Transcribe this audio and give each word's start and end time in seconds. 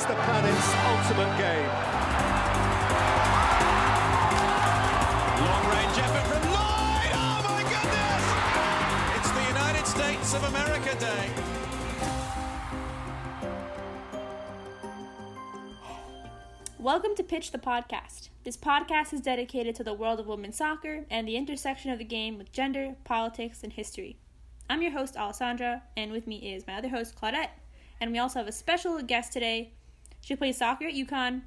It's 0.00 0.08
the 0.08 0.14
planet's 0.14 0.74
ultimate 0.88 1.36
game. 1.36 1.68
Long 5.44 5.64
range 5.68 5.98
effort 5.98 6.26
from 6.26 6.42
Lloyd. 6.48 7.12
Oh 7.12 7.40
my 7.44 7.60
goodness! 7.68 8.24
It's 9.18 9.30
the 9.30 9.44
United 9.46 9.86
States 9.86 10.32
of 10.32 10.44
America 10.44 10.96
Day. 10.98 11.28
Welcome 16.78 17.14
to 17.16 17.22
Pitch 17.22 17.52
the 17.52 17.58
Podcast. 17.58 18.30
This 18.44 18.56
podcast 18.56 19.12
is 19.12 19.20
dedicated 19.20 19.74
to 19.74 19.84
the 19.84 19.92
world 19.92 20.18
of 20.18 20.26
women's 20.26 20.56
soccer 20.56 21.04
and 21.10 21.28
the 21.28 21.36
intersection 21.36 21.90
of 21.90 21.98
the 21.98 22.04
game 22.04 22.38
with 22.38 22.52
gender, 22.52 22.96
politics, 23.04 23.62
and 23.62 23.74
history. 23.74 24.16
I'm 24.70 24.80
your 24.80 24.92
host, 24.92 25.18
Alessandra, 25.18 25.82
and 25.94 26.10
with 26.10 26.26
me 26.26 26.54
is 26.54 26.66
my 26.66 26.76
other 26.76 26.88
host, 26.88 27.20
Claudette. 27.20 27.50
And 28.00 28.12
we 28.12 28.18
also 28.18 28.38
have 28.38 28.48
a 28.48 28.52
special 28.52 29.02
guest 29.02 29.34
today. 29.34 29.74
She 30.20 30.36
plays 30.36 30.58
soccer 30.58 30.86
at 30.86 30.94
UConn, 30.94 31.42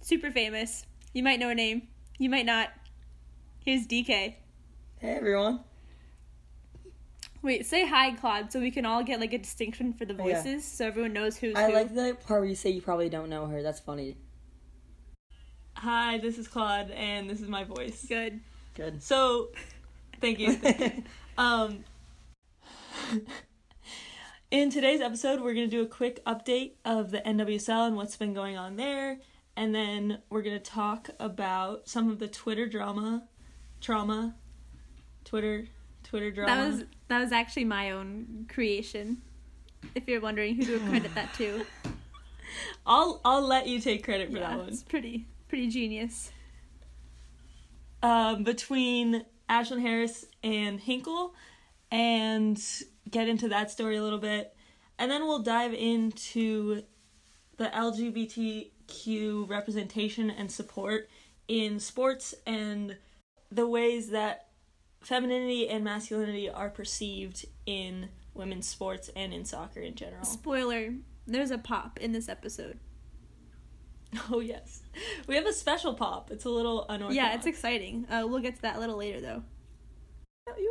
super 0.00 0.30
famous. 0.30 0.86
You 1.12 1.22
might 1.22 1.38
know 1.40 1.48
her 1.48 1.54
name, 1.54 1.88
you 2.18 2.30
might 2.30 2.46
not. 2.46 2.70
Here's 3.64 3.86
DK. 3.86 4.06
Hey 4.08 4.36
everyone. 5.02 5.60
Wait, 7.42 7.66
say 7.66 7.86
hi, 7.86 8.12
Claude, 8.12 8.52
so 8.52 8.60
we 8.60 8.70
can 8.70 8.86
all 8.86 9.02
get 9.02 9.18
like 9.20 9.32
a 9.32 9.38
distinction 9.38 9.92
for 9.92 10.04
the 10.04 10.14
Oh, 10.18 10.26
yeah. 10.28 10.34
voices, 10.42 10.64
so 10.64 10.86
everyone 10.86 11.12
knows 11.12 11.36
who's 11.36 11.56
I 11.56 11.66
who. 11.66 11.72
like 11.74 11.92
the 11.94 12.16
part 12.26 12.40
where 12.40 12.48
you 12.48 12.54
say 12.54 12.70
you 12.70 12.80
probably 12.80 13.08
don't 13.08 13.28
know 13.28 13.46
her. 13.46 13.62
That's 13.62 13.80
funny. 13.80 14.16
Hi, 15.76 16.18
this 16.18 16.38
is 16.38 16.46
Claude, 16.46 16.92
and 16.92 17.28
this 17.28 17.40
is 17.40 17.48
my 17.48 17.64
voice. 17.64 18.06
Good. 18.08 18.40
Good. 18.74 19.02
So, 19.02 19.48
thank 20.20 20.38
you. 20.38 20.56
um, 21.38 21.82
in 24.52 24.68
today's 24.68 25.00
episode, 25.00 25.40
we're 25.40 25.54
going 25.54 25.68
to 25.68 25.76
do 25.76 25.82
a 25.82 25.86
quick 25.86 26.22
update 26.26 26.72
of 26.84 27.10
the 27.10 27.20
NWSL 27.20 27.86
and 27.86 27.96
what's 27.96 28.16
been 28.16 28.34
going 28.34 28.58
on 28.58 28.76
there, 28.76 29.18
and 29.56 29.74
then 29.74 30.18
we're 30.28 30.42
going 30.42 30.58
to 30.58 30.62
talk 30.62 31.08
about 31.18 31.88
some 31.88 32.10
of 32.10 32.18
the 32.18 32.28
Twitter 32.28 32.66
drama, 32.66 33.24
trauma, 33.80 34.34
Twitter, 35.24 35.66
Twitter 36.04 36.30
drama. 36.30 36.54
That 36.54 36.66
was 36.68 36.84
that 37.08 37.20
was 37.20 37.32
actually 37.32 37.64
my 37.64 37.92
own 37.92 38.46
creation. 38.52 39.22
If 39.94 40.06
you're 40.06 40.20
wondering 40.20 40.56
who 40.56 40.64
to 40.66 40.78
credit 40.90 41.14
that 41.14 41.32
to. 41.38 41.64
I'll 42.84 43.22
I'll 43.24 43.46
let 43.46 43.66
you 43.66 43.80
take 43.80 44.04
credit 44.04 44.30
for 44.30 44.36
yeah, 44.36 44.50
that 44.50 44.58
one. 44.58 44.68
it's 44.68 44.82
pretty 44.82 45.26
pretty 45.48 45.68
genius. 45.68 46.30
um, 48.02 48.44
between 48.44 49.24
Ashlyn 49.48 49.80
Harris 49.80 50.26
and 50.44 50.78
Hinkle 50.78 51.34
and 51.90 52.62
get 53.12 53.28
into 53.28 53.48
that 53.48 53.70
story 53.70 53.96
a 53.96 54.02
little 54.02 54.18
bit. 54.18 54.54
And 54.98 55.10
then 55.10 55.22
we'll 55.22 55.38
dive 55.42 55.72
into 55.72 56.82
the 57.56 57.66
LGBTQ 57.66 59.48
representation 59.48 60.30
and 60.30 60.50
support 60.50 61.08
in 61.46 61.78
sports 61.78 62.34
and 62.46 62.96
the 63.50 63.66
ways 63.66 64.10
that 64.10 64.48
femininity 65.00 65.68
and 65.68 65.84
masculinity 65.84 66.48
are 66.48 66.70
perceived 66.70 67.44
in 67.66 68.08
women's 68.34 68.66
sports 68.66 69.10
and 69.14 69.32
in 69.32 69.44
soccer 69.44 69.80
in 69.80 69.94
general. 69.94 70.24
Spoiler: 70.24 70.94
There's 71.26 71.50
a 71.50 71.58
pop 71.58 71.98
in 72.00 72.12
this 72.12 72.28
episode. 72.28 72.78
Oh, 74.30 74.40
yes. 74.40 74.82
We 75.26 75.36
have 75.36 75.46
a 75.46 75.54
special 75.54 75.94
pop. 75.94 76.30
It's 76.30 76.44
a 76.44 76.50
little 76.50 76.84
unorthodox. 76.88 77.14
Yeah, 77.14 77.34
it's 77.34 77.46
exciting. 77.46 78.06
Uh, 78.10 78.26
we'll 78.26 78.40
get 78.40 78.56
to 78.56 78.62
that 78.62 78.76
a 78.76 78.78
little 78.78 78.98
later, 78.98 79.22
though. 79.22 79.42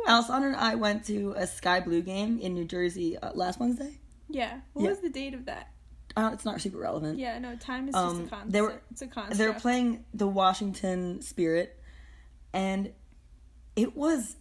Alessandra 0.08 0.48
and 0.50 0.56
I 0.56 0.74
went 0.74 1.04
to 1.06 1.32
a 1.36 1.46
Sky 1.46 1.80
Blue 1.80 2.02
game 2.02 2.38
in 2.38 2.54
New 2.54 2.64
Jersey 2.64 3.16
uh, 3.18 3.32
last 3.34 3.58
Wednesday. 3.60 3.98
Yeah. 4.28 4.60
What 4.72 4.84
Yeah. 4.84 4.90
was 4.90 5.00
the 5.00 5.08
date 5.08 5.34
of 5.34 5.46
that? 5.46 5.68
Uh, 6.16 6.30
it's 6.32 6.44
not 6.44 6.60
super 6.60 6.78
relevant. 6.78 7.18
Yeah, 7.18 7.38
no, 7.38 7.56
time 7.56 7.88
is 7.88 7.94
Um, 7.94 8.16
just 8.18 8.26
a 8.26 8.30
concept. 8.30 8.52
they 8.52 8.60
were- 8.60 8.82
it's 8.90 9.02
a 9.02 9.06
concept. 9.06 9.38
They 9.38 9.46
were 9.46 9.54
playing 9.54 10.04
the 10.12 10.26
Washington 10.28 11.22
Spirit, 11.22 11.78
and 12.52 12.92
it 13.76 13.96
was 13.96 14.36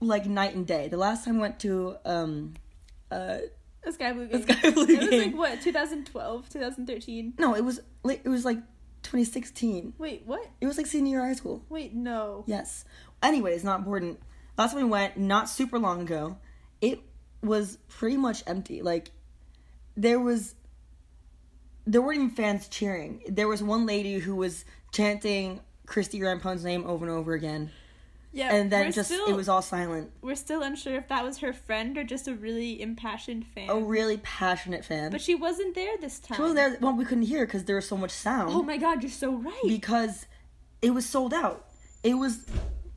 like 0.00 0.26
night 0.26 0.54
and 0.54 0.66
day. 0.66 0.88
The 0.88 0.98
last 0.98 1.24
time 1.24 1.38
I 1.38 1.40
went 1.40 1.60
to 1.60 1.96
um, 2.04 2.54
uh, 3.10 3.38
a 3.84 3.92
Sky 3.92 4.12
Blue 4.12 4.26
game. 4.26 4.42
Sky 4.42 4.70
Blue 4.72 4.84
it 4.86 5.00
was 5.10 5.24
like 5.24 5.34
what, 5.34 5.62
2012, 5.62 6.50
2013. 6.50 7.34
no, 7.38 7.54
it 7.54 7.64
was 7.64 7.80
like 8.02 8.20
it 8.24 8.28
was 8.28 8.44
like 8.44 8.58
2016. 9.04 9.94
Wait, 9.96 10.24
what? 10.26 10.46
It 10.60 10.66
was 10.66 10.76
like 10.76 10.86
senior 10.86 11.12
year 11.12 11.20
of 11.20 11.28
high 11.28 11.34
school. 11.34 11.64
Wait, 11.70 11.94
no. 11.94 12.44
Yes. 12.46 12.84
Anyways, 13.22 13.64
not 13.64 13.78
important. 13.78 14.20
Last 14.56 14.72
time 14.72 14.82
we 14.84 14.88
went, 14.88 15.16
not 15.16 15.48
super 15.48 15.78
long 15.78 16.00
ago, 16.02 16.38
it 16.80 17.00
was 17.42 17.78
pretty 17.88 18.16
much 18.16 18.42
empty. 18.46 18.82
Like 18.82 19.10
there 19.96 20.18
was 20.18 20.54
there 21.86 22.02
weren't 22.02 22.16
even 22.16 22.30
fans 22.30 22.68
cheering. 22.68 23.22
There 23.28 23.48
was 23.48 23.62
one 23.62 23.86
lady 23.86 24.18
who 24.18 24.34
was 24.34 24.64
chanting 24.92 25.60
Christie 25.86 26.20
Rampone's 26.20 26.64
name 26.64 26.84
over 26.84 27.06
and 27.06 27.14
over 27.14 27.32
again. 27.32 27.70
Yeah, 28.32 28.54
And 28.54 28.70
then 28.70 28.92
just 28.92 29.10
still, 29.10 29.28
it 29.28 29.34
was 29.34 29.48
all 29.48 29.62
silent. 29.62 30.10
We're 30.20 30.34
still 30.34 30.62
unsure 30.62 30.96
if 30.96 31.08
that 31.08 31.24
was 31.24 31.38
her 31.38 31.54
friend 31.54 31.96
or 31.96 32.04
just 32.04 32.28
a 32.28 32.34
really 32.34 32.82
impassioned 32.82 33.46
fan. 33.46 33.70
A 33.70 33.78
really 33.78 34.18
passionate 34.18 34.84
fan. 34.84 35.10
But 35.10 35.22
she 35.22 35.34
wasn't 35.34 35.74
there 35.74 35.96
this 35.96 36.18
time. 36.18 36.36
she 36.36 36.42
wasn't 36.42 36.56
there. 36.56 36.76
Well, 36.78 36.92
we 36.92 37.06
couldn't 37.06 37.24
hear 37.24 37.46
because 37.46 37.64
there 37.64 37.76
was 37.76 37.88
so 37.88 37.96
much 37.96 38.10
sound. 38.10 38.50
Oh 38.52 38.62
my 38.62 38.76
god, 38.76 39.02
you're 39.02 39.10
so 39.10 39.32
right. 39.36 39.62
because 39.66 40.26
it 40.82 40.90
was 40.90 41.06
sold 41.06 41.32
out. 41.32 41.66
It 42.02 42.14
was 42.14 42.44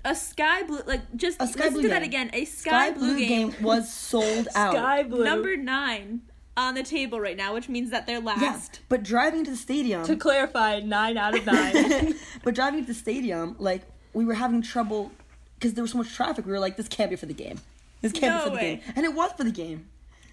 a 0.09 0.15
sky 0.15 0.63
blue, 0.63 0.81
like 0.85 1.01
just 1.15 1.41
A 1.41 1.47
sky 1.47 1.65
listen 1.65 1.73
blue 1.73 1.81
to 1.83 1.89
that 1.89 2.03
again. 2.03 2.29
A 2.33 2.45
sky, 2.45 2.91
blue, 2.91 3.17
game, 3.19 3.53
was 3.61 3.93
sold 3.93 4.47
out. 4.55 4.73
Sky 4.73 5.03
Blue. 5.03 5.23
number 5.23 5.55
nine 5.55 6.21
on 6.57 6.73
the 6.75 6.83
table 6.83 7.19
right 7.19 7.37
now, 7.37 7.53
which 7.53 7.69
means 7.69 7.91
that 7.91 8.07
they're 8.07 8.19
last. 8.19 8.41
Yeah, 8.41 8.79
but 8.89 9.03
driving 9.03 9.45
to 9.45 9.51
the 9.51 9.57
stadium. 9.57 10.03
To 10.05 10.15
clarify, 10.15 10.79
9 10.79 11.17
out 11.17 11.37
of 11.37 11.45
9. 11.45 12.15
but 12.43 12.55
driving 12.55 12.81
to 12.81 12.87
the 12.87 12.93
stadium, 12.93 13.55
like 13.59 13.83
we 14.13 14.25
were 14.25 14.33
having 14.33 14.61
trouble 14.61 15.11
because 15.55 15.73
there 15.75 15.83
was 15.83 15.91
so 15.91 15.99
much 15.99 16.13
traffic. 16.13 16.45
We 16.45 16.51
were 16.51 16.59
like, 16.59 16.75
"This 16.77 16.87
can't 16.87 17.09
be 17.09 17.15
for 17.15 17.27
the 17.27 17.33
game. 17.33 17.59
This 18.01 18.11
can't 18.11 18.35
No 18.35 18.43
be 18.45 18.49
for 18.49 18.55
the 18.55 18.61
game." 18.61 18.81
And 18.95 19.05
it 19.05 19.13
was 19.13 19.31
for 19.33 19.43
the 19.43 19.51
game. 19.51 19.87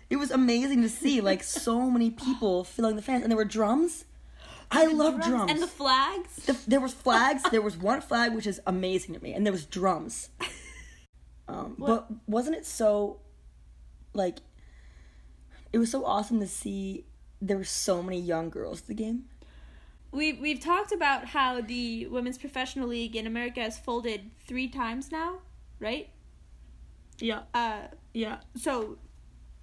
It 0.09 0.17
was 0.17 0.31
amazing 0.31 0.83
to 0.83 0.89
see 0.89 1.21
like 1.21 1.43
so 1.43 1.91
many 1.91 2.11
people 2.11 2.65
filling 2.65 2.97
the 2.97 3.03
fans, 3.03 3.23
and 3.23 3.31
there 3.31 3.37
were 3.37 3.45
drums. 3.45 4.05
I 4.71 4.87
love 4.87 5.23
drums. 5.23 5.51
And 5.51 5.63
the 5.63 5.67
flags. 5.67 6.37
The- 6.47 6.59
there 6.67 6.81
was 6.81 6.93
flags. 6.93 7.43
there 7.51 7.63
was 7.63 7.77
one 7.93 8.01
flag 8.01 8.35
which 8.35 8.47
is 8.47 8.61
amazing 8.67 9.15
to 9.15 9.23
me, 9.23 9.33
and 9.33 9.45
there 9.47 9.53
was 9.53 9.67
drums. 9.67 10.31
Um, 11.49 11.77
but 11.79 12.09
wasn't 12.27 12.57
it 12.57 12.67
so, 12.67 13.21
like, 14.15 14.39
it 15.73 15.79
was 15.79 15.93
so 15.93 16.05
awesome 16.05 16.41
to 16.41 16.47
see 16.49 17.05
there 17.41 17.57
were 17.57 17.63
so 17.63 18.03
many 18.03 18.19
young 18.21 18.51
girls 18.51 18.81
at 18.81 18.89
the 18.89 18.95
game. 18.95 19.27
We've 20.11 20.41
we've 20.41 20.59
talked 20.59 20.91
about 20.91 21.27
how 21.27 21.61
the 21.61 22.09
women's 22.09 22.37
professional 22.37 22.89
league 22.89 23.15
in 23.15 23.29
America 23.29 23.61
has 23.61 23.79
folded 23.79 24.33
three 24.49 24.67
times 24.67 25.13
now, 25.13 25.39
right? 25.79 26.09
yeah, 27.21 27.43
Uh, 27.55 27.83
yeah. 28.13 28.39
so 28.57 28.99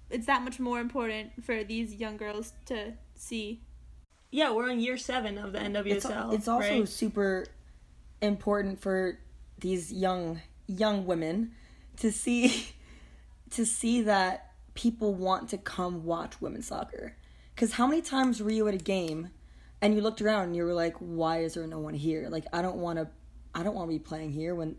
it's 0.08 0.24
that 0.24 0.42
much 0.42 0.58
more 0.58 0.80
important 0.80 1.44
for 1.44 1.64
these 1.64 1.94
young 1.96 2.16
girls 2.16 2.54
to 2.64 2.94
see. 3.14 3.60
Yeah, 4.34 4.50
we're 4.50 4.68
on 4.68 4.80
year 4.80 4.96
seven 4.96 5.38
of 5.38 5.52
the 5.52 5.64
It's, 5.64 6.04
NWSL. 6.04 6.34
it's 6.34 6.48
also 6.48 6.80
right? 6.80 6.88
super 6.88 7.46
important 8.20 8.80
for 8.80 9.20
these 9.60 9.92
young 9.92 10.42
young 10.66 11.06
women 11.06 11.52
to 11.98 12.10
see 12.10 12.70
to 13.50 13.64
see 13.64 14.02
that 14.02 14.50
people 14.74 15.14
want 15.14 15.50
to 15.50 15.56
come 15.56 16.04
watch 16.04 16.40
women's 16.40 16.66
soccer. 16.66 17.14
Because 17.54 17.74
how 17.74 17.86
many 17.86 18.02
times 18.02 18.42
were 18.42 18.50
you 18.50 18.66
at 18.66 18.74
a 18.74 18.78
game 18.78 19.30
and 19.80 19.94
you 19.94 20.00
looked 20.00 20.20
around 20.20 20.46
and 20.46 20.56
you 20.56 20.64
were 20.64 20.74
like, 20.74 20.96
"Why 20.98 21.38
is 21.38 21.54
there 21.54 21.68
no 21.68 21.78
one 21.78 21.94
here? 21.94 22.26
Like, 22.28 22.46
I 22.52 22.60
don't 22.60 22.78
want 22.78 22.98
to, 22.98 23.06
I 23.54 23.62
don't 23.62 23.76
want 23.76 23.88
to 23.88 23.96
be 23.96 24.00
playing 24.00 24.32
here 24.32 24.56
when 24.56 24.74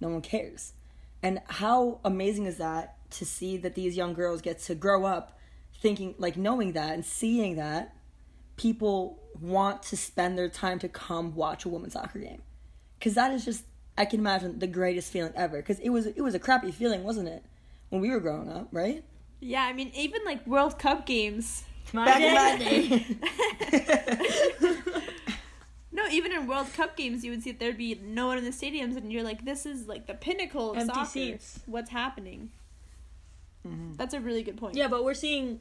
no 0.00 0.10
one 0.10 0.20
cares." 0.20 0.74
And 1.20 1.40
how 1.46 1.98
amazing 2.04 2.46
is 2.46 2.58
that 2.58 2.94
to 3.14 3.26
see 3.26 3.56
that 3.56 3.74
these 3.74 3.96
young 3.96 4.14
girls 4.14 4.40
get 4.40 4.60
to 4.60 4.76
grow 4.76 5.04
up 5.04 5.36
thinking, 5.82 6.14
like, 6.16 6.36
knowing 6.36 6.74
that 6.74 6.94
and 6.94 7.04
seeing 7.04 7.56
that 7.56 7.96
people 8.60 9.18
want 9.40 9.82
to 9.82 9.96
spend 9.96 10.36
their 10.36 10.48
time 10.48 10.78
to 10.78 10.88
come 10.88 11.34
watch 11.34 11.64
a 11.64 11.68
women's 11.68 11.94
soccer 11.94 12.18
game 12.18 12.42
because 12.98 13.14
that 13.14 13.32
is 13.32 13.44
just 13.44 13.64
i 13.96 14.04
can 14.04 14.20
imagine 14.20 14.58
the 14.58 14.66
greatest 14.66 15.10
feeling 15.12 15.32
ever 15.34 15.56
because 15.58 15.78
it 15.80 15.88
was 15.88 16.04
it 16.06 16.20
was 16.20 16.34
a 16.34 16.38
crappy 16.38 16.70
feeling 16.70 17.02
wasn't 17.02 17.26
it 17.26 17.42
when 17.88 18.00
we 18.02 18.10
were 18.10 18.20
growing 18.20 18.50
up 18.50 18.68
right 18.72 19.02
Yeah, 19.40 19.62
I 19.62 19.72
mean 19.72 19.90
even 19.94 20.20
like 20.26 20.46
World 20.46 20.78
Cup 20.78 21.06
games. 21.06 21.64
My 21.92 22.04
back 22.04 22.58
day. 22.58 22.84
in 22.84 23.18
my 23.20 23.70
day 23.70 23.96
No, 25.92 26.06
even 26.08 26.30
in 26.32 26.46
World 26.46 26.72
Cup 26.72 26.96
games, 26.96 27.24
you 27.24 27.30
would 27.32 27.42
see 27.42 27.50
that 27.50 27.58
there'd 27.58 27.76
be 27.76 27.96
no 28.00 28.28
one 28.28 28.38
in 28.38 28.44
the 28.44 28.50
stadiums, 28.50 28.96
and 28.96 29.10
you're 29.12 29.24
like, 29.24 29.44
"This 29.44 29.66
is 29.66 29.88
like 29.88 30.06
the 30.06 30.14
pinnacle 30.14 30.70
of 30.70 30.78
Empty 30.78 30.94
soccer. 30.94 31.10
seats. 31.10 31.60
What's 31.66 31.90
happening?" 31.90 32.50
Mm-hmm. 33.66 33.94
That's 33.96 34.14
a 34.14 34.20
really 34.20 34.42
good 34.44 34.56
point. 34.56 34.76
Yeah, 34.76 34.86
but 34.88 35.02
we're 35.04 35.14
seeing 35.14 35.60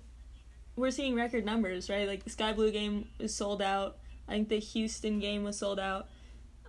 we're 0.80 0.92
seeing 0.92 1.16
record 1.16 1.46
numbers, 1.46 1.90
right? 1.90 2.08
Like 2.08 2.24
the 2.24 2.30
Sky 2.30 2.54
Blue 2.54 2.72
game 2.72 3.10
is 3.20 3.36
sold 3.36 3.62
out. 3.62 3.98
I 4.28 4.34
think 4.34 4.50
the 4.50 4.60
Houston 4.60 5.20
game 5.20 5.44
was 5.44 5.58
sold 5.58 5.80
out. 5.80 6.08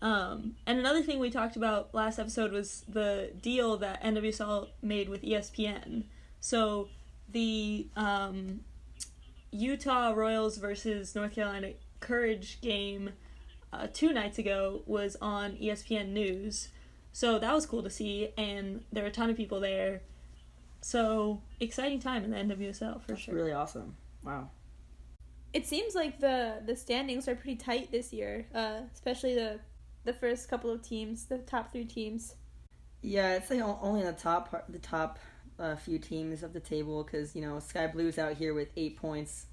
Um, 0.03 0.57
and 0.67 0.79
another 0.79 1.03
thing 1.03 1.19
we 1.19 1.31
talked 1.31 1.57
about 1.57 1.95
last 1.95 2.19
episode 2.19 2.53
was 2.53 2.85
the 2.89 3.33
deal 3.41 3.77
that 3.79 4.03
NWSL 4.03 4.69
made 4.83 5.09
with 5.09 5.23
ESPN. 5.23 6.05
So 6.41 6.89
the 7.31 7.87
um, 7.97 8.61
Utah 9.51 10.13
Royals 10.13 10.57
versus 10.57 11.15
North 11.15 11.35
Carolina 11.35 11.73
Courage 12.01 12.61
game 12.63 13.11
uh, 13.73 13.89
two 13.93 14.13
nights 14.13 14.39
ago 14.39 14.83
was 14.87 15.17
on 15.21 15.53
ESPN 15.53 16.09
News. 16.09 16.69
So 17.13 17.39
that 17.39 17.53
was 17.53 17.67
cool 17.67 17.83
to 17.83 17.91
see, 17.91 18.31
and 18.39 18.85
there 18.93 19.03
were 19.03 19.11
a 19.11 19.13
ton 19.13 19.31
of 19.31 19.37
people 19.37 19.61
there. 19.61 20.01
So 20.81 21.43
exciting 21.61 22.01
time 22.01 22.25
in 22.25 22.31
the 22.31 22.55
NWSL 22.55 23.01
for 23.03 23.09
That's 23.09 23.21
sure. 23.21 23.35
really 23.35 23.53
awesome. 23.53 23.97
Wow. 24.25 24.51
It 25.53 25.67
seems 25.67 25.95
like 25.95 26.21
the 26.21 26.63
the 26.65 26.77
standings 26.77 27.27
are 27.27 27.35
pretty 27.35 27.57
tight 27.57 27.91
this 27.91 28.13
year, 28.13 28.47
uh, 28.55 28.83
especially 28.93 29.35
the 29.35 29.61
the 30.05 30.13
first 30.13 30.49
couple 30.49 30.71
of 30.71 30.83
teams, 30.83 31.27
the 31.27 31.39
top 31.39 31.73
three 31.73 31.85
teams. 31.85 32.37
Yeah, 33.03 33.35
it's 33.35 33.51
like 33.51 33.61
only 33.61 34.01
in 34.01 34.07
the 34.07 34.13
top 34.13 34.51
part, 34.51 34.65
the 34.69 34.79
top 34.79 35.19
uh, 35.59 35.77
few 35.77 35.99
teams 35.99 36.43
of 36.43 36.53
the 36.53 36.61
table 36.61 37.03
because 37.03 37.35
you 37.35 37.43
know 37.43 37.59
Sky 37.59 37.87
Blues 37.87 38.19
out 38.19 38.35
here 38.35 38.55
with 38.55 38.69
eight 38.77 38.97
points, 38.97 39.47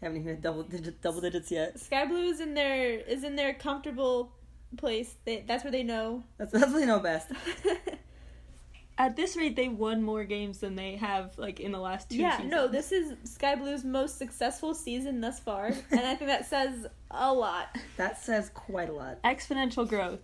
haven't 0.00 0.18
even 0.18 0.28
hit 0.28 0.42
double 0.42 0.62
digit, 0.64 1.00
double 1.00 1.20
digits 1.20 1.50
yet. 1.50 1.78
Sky 1.80 2.04
Blue 2.04 2.24
is 2.24 2.40
in 2.40 2.54
their 2.54 2.98
is 3.00 3.24
in 3.24 3.36
their 3.36 3.54
comfortable 3.54 4.32
place. 4.76 5.14
They, 5.24 5.44
that's 5.46 5.64
where 5.64 5.72
they 5.72 5.82
know. 5.82 6.24
That's 6.38 6.52
that's 6.52 6.72
what 6.72 6.80
they 6.80 6.86
know 6.86 7.00
best. 7.00 7.30
At 8.98 9.16
this 9.16 9.36
rate, 9.36 9.56
they 9.56 9.68
won 9.68 10.02
more 10.02 10.24
games 10.24 10.58
than 10.58 10.76
they 10.76 10.96
have 10.96 11.36
like 11.38 11.60
in 11.60 11.72
the 11.72 11.78
last 11.78 12.10
two. 12.10 12.18
yeah, 12.18 12.36
seasons. 12.36 12.50
no, 12.50 12.68
this 12.68 12.92
is 12.92 13.14
Sky 13.24 13.54
Blue's 13.54 13.84
most 13.84 14.18
successful 14.18 14.74
season 14.74 15.20
thus 15.20 15.40
far, 15.40 15.66
and 15.90 16.00
I 16.00 16.14
think 16.14 16.30
that 16.30 16.46
says 16.46 16.86
a 17.10 17.32
lot. 17.32 17.76
That 17.96 18.18
says 18.18 18.50
quite 18.50 18.90
a 18.90 18.92
lot. 18.92 19.22
exponential 19.22 19.88
growth. 19.88 20.20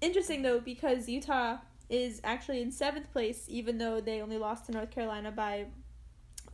Interesting 0.00 0.42
though, 0.42 0.60
because 0.60 1.08
Utah 1.08 1.58
is 1.88 2.20
actually 2.24 2.60
in 2.60 2.72
seventh 2.72 3.12
place, 3.12 3.44
even 3.48 3.78
though 3.78 4.00
they 4.00 4.20
only 4.20 4.38
lost 4.38 4.66
to 4.66 4.72
North 4.72 4.90
Carolina 4.90 5.30
by. 5.30 5.66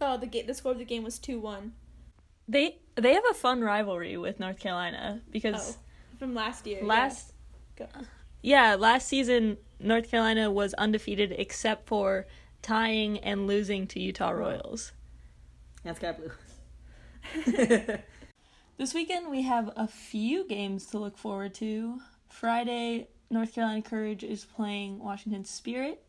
Oh, 0.00 0.18
the 0.18 0.26
game. 0.26 0.46
The 0.46 0.54
score 0.54 0.72
of 0.72 0.78
the 0.78 0.84
game 0.84 1.04
was 1.04 1.18
two 1.18 1.40
one 1.40 1.72
They 2.46 2.78
they 2.96 3.14
have 3.14 3.24
a 3.30 3.34
fun 3.34 3.62
rivalry 3.62 4.18
with 4.18 4.38
North 4.38 4.58
Carolina 4.58 5.22
because 5.30 5.78
oh, 5.78 6.18
from 6.18 6.34
last 6.34 6.66
year. 6.66 6.84
last 6.84 7.32
Go. 7.76 7.86
Yeah 8.42 8.74
last 8.74 9.08
season 9.08 9.56
North 9.78 10.10
Carolina 10.10 10.50
was 10.50 10.74
undefeated 10.74 11.34
except 11.38 11.86
for 11.86 12.26
tying 12.62 13.18
and 13.18 13.46
losing 13.46 13.86
to 13.88 14.00
Utah 14.00 14.30
Royals. 14.30 14.92
And 15.84 15.96
Sky 15.96 16.12
Blue. 16.12 17.96
This 18.78 18.92
weekend 18.92 19.30
we 19.30 19.40
have 19.40 19.72
a 19.74 19.88
few 19.88 20.46
games 20.46 20.84
to 20.86 20.98
look 20.98 21.16
forward 21.16 21.54
to. 21.54 21.98
Friday, 22.28 23.08
North 23.30 23.54
Carolina 23.54 23.80
Courage 23.80 24.22
is 24.22 24.44
playing 24.44 24.98
Washington 24.98 25.46
Spirit. 25.46 26.02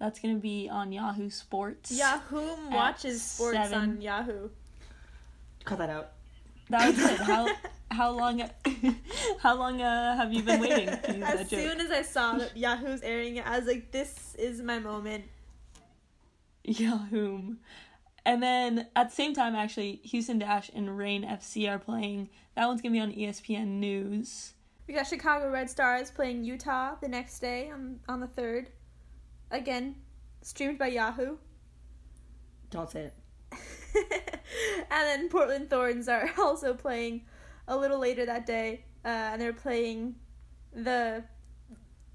That's 0.00 0.18
going 0.18 0.34
to 0.34 0.40
be 0.40 0.68
on 0.68 0.90
Yahoo 0.90 1.30
Sports. 1.30 1.92
Yahoo 1.92 2.70
watches 2.72 3.22
sports 3.22 3.56
seven. 3.56 3.78
on 3.78 4.00
Yahoo. 4.00 4.48
Cut 5.64 5.78
that 5.78 5.90
out. 5.90 6.12
That 6.70 6.88
was 6.88 6.98
it. 6.98 7.18
How 7.20 7.46
how 7.90 8.10
long 8.10 8.42
how 9.40 9.56
long 9.56 9.80
uh, 9.80 10.16
have 10.16 10.32
you 10.32 10.42
been 10.42 10.60
waiting 10.60 10.86
to 10.86 11.14
use 11.14 11.22
As 11.26 11.38
that 11.38 11.48
joke? 11.48 11.60
soon 11.60 11.80
as 11.80 11.90
I 11.90 12.02
saw 12.02 12.38
that 12.38 12.56
Yahoo's 12.56 13.02
airing 13.02 13.36
it, 13.36 13.46
I 13.46 13.58
was 13.58 13.66
like, 13.66 13.90
"This 13.92 14.34
is 14.38 14.60
my 14.62 14.78
moment." 14.78 15.24
Yahoo. 16.64 17.56
And 18.26 18.42
then 18.42 18.88
at 18.94 19.08
the 19.08 19.14
same 19.14 19.32
time, 19.34 19.54
actually, 19.54 20.00
Houston 20.04 20.38
Dash 20.38 20.70
and 20.74 20.98
Reign 20.98 21.24
FC 21.24 21.68
are 21.70 21.78
playing. 21.78 22.28
That 22.56 22.66
one's 22.66 22.82
gonna 22.82 22.92
be 22.92 23.00
on 23.00 23.12
ESPN 23.12 23.80
News. 23.80 24.52
We 24.86 24.94
got 24.94 25.06
Chicago 25.06 25.50
Red 25.50 25.70
Stars 25.70 26.10
playing 26.10 26.44
Utah 26.44 26.96
the 27.00 27.08
next 27.08 27.40
day 27.40 27.70
on 27.70 28.00
on 28.08 28.20
the 28.20 28.26
third. 28.26 28.70
Again, 29.50 29.96
streamed 30.42 30.78
by 30.78 30.88
Yahoo. 30.88 31.36
Don't 32.70 32.90
say 32.90 33.04
it. 33.04 33.14
and 34.90 34.90
then 34.90 35.28
Portland 35.28 35.70
Thorns 35.70 36.08
are 36.08 36.30
also 36.38 36.74
playing 36.74 37.24
a 37.68 37.76
little 37.76 37.98
later 38.00 38.26
that 38.26 38.44
day, 38.46 38.84
uh, 39.04 39.08
and 39.08 39.40
they're 39.40 39.52
playing 39.52 40.16
the 40.72 41.22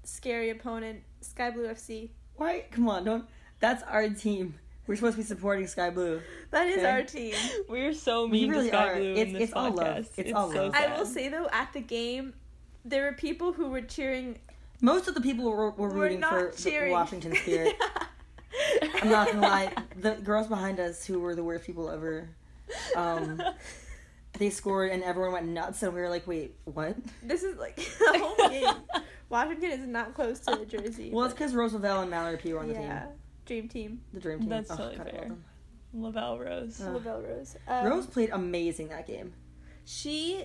scary 0.02 0.50
opponent 0.50 1.00
Sky 1.22 1.50
Blue 1.50 1.66
FC. 1.68 2.10
Why? 2.36 2.64
Come 2.70 2.88
on, 2.88 3.04
don't. 3.04 3.24
That's 3.60 3.82
our 3.84 4.08
team. 4.10 4.56
We're 4.86 4.96
supposed 4.96 5.14
to 5.16 5.22
be 5.22 5.26
supporting 5.26 5.66
Sky 5.66 5.88
Blue. 5.88 6.20
That 6.50 6.66
is 6.66 6.78
Okay. 6.78 6.90
our 6.90 7.02
team. 7.02 7.34
We're 7.70 7.94
so 7.94 8.26
We 8.26 8.42
mean 8.42 8.50
really 8.50 8.64
to 8.70 8.76
Sky 8.76 8.88
are. 8.88 8.96
Blue 8.96 9.12
It's- 9.12 9.26
in 9.28 9.32
this 9.32 9.42
it's 9.44 9.52
all 9.54 9.70
podcast. 9.72 9.76
love. 9.76 10.08
It's 10.18 10.32
all 10.34 10.52
so 10.52 10.62
love. 10.64 10.74
I 10.74 10.96
will 10.98 11.06
say 11.06 11.28
though, 11.30 11.48
at 11.50 11.72
the 11.72 11.80
game, 11.80 12.34
there 12.84 13.04
were 13.06 13.12
people 13.14 13.54
who 13.54 13.68
were 13.70 13.80
cheering. 13.80 14.38
Most 14.82 15.08
of 15.08 15.14
the 15.14 15.22
people 15.22 15.46
were, 15.50 15.70
were 15.70 15.88
Were 15.88 15.94
rooting 15.94 16.20
not 16.20 16.32
for 16.32 16.52
the 16.54 16.62
cheering. 16.70 16.92
Washington 16.92 17.34
Spirit. 17.42 17.74
I'm 19.00 19.08
not 19.08 19.28
gonna 19.28 19.40
lie. 19.40 19.72
The 20.00 20.12
girls 20.16 20.48
behind 20.48 20.78
us, 20.80 21.06
who 21.06 21.18
were 21.20 21.34
the 21.34 21.42
worst 21.44 21.64
people 21.64 21.88
ever, 21.88 22.28
um, 22.94 23.40
they 24.38 24.50
scored 24.50 24.90
and 24.90 25.02
everyone 25.02 25.32
went 25.32 25.46
nuts, 25.48 25.82
and 25.82 25.94
we 25.94 26.00
were 26.00 26.08
like, 26.08 26.26
"Wait, 26.26 26.56
what?" 26.64 26.96
This 27.22 27.42
is 27.42 27.56
like 27.58 27.76
the 27.76 28.18
whole 28.18 28.48
game. 28.48 28.74
Washington 29.28 29.70
is 29.70 29.86
not 29.86 30.14
close 30.14 30.40
to 30.40 30.56
the 30.56 30.66
jersey. 30.66 31.10
Well, 31.12 31.24
it's 31.24 31.34
because 31.34 31.54
Rose 31.54 31.72
Lavelle 31.72 32.02
and 32.02 32.10
Mallory 32.10 32.36
P 32.36 32.52
were 32.52 32.60
on 32.60 32.68
the 32.68 32.74
team. 32.74 32.82
yeah, 32.82 33.06
team, 33.46 33.66
dream 33.66 33.68
team. 33.68 34.00
the 34.12 34.20
dream 34.20 34.40
team. 34.40 34.48
That's 34.48 34.70
Oh, 34.70 34.76
totally 34.76 34.96
God, 34.96 35.10
fair. 35.10 35.30
Lavelle 35.94 36.38
Rose. 36.38 36.80
Uh, 36.80 36.90
Lavelle 36.90 37.22
Rose. 37.22 37.56
Um, 37.68 37.86
Rose 37.86 38.06
played 38.06 38.30
amazing 38.30 38.88
that 38.88 39.06
game. 39.06 39.32
She 39.84 40.44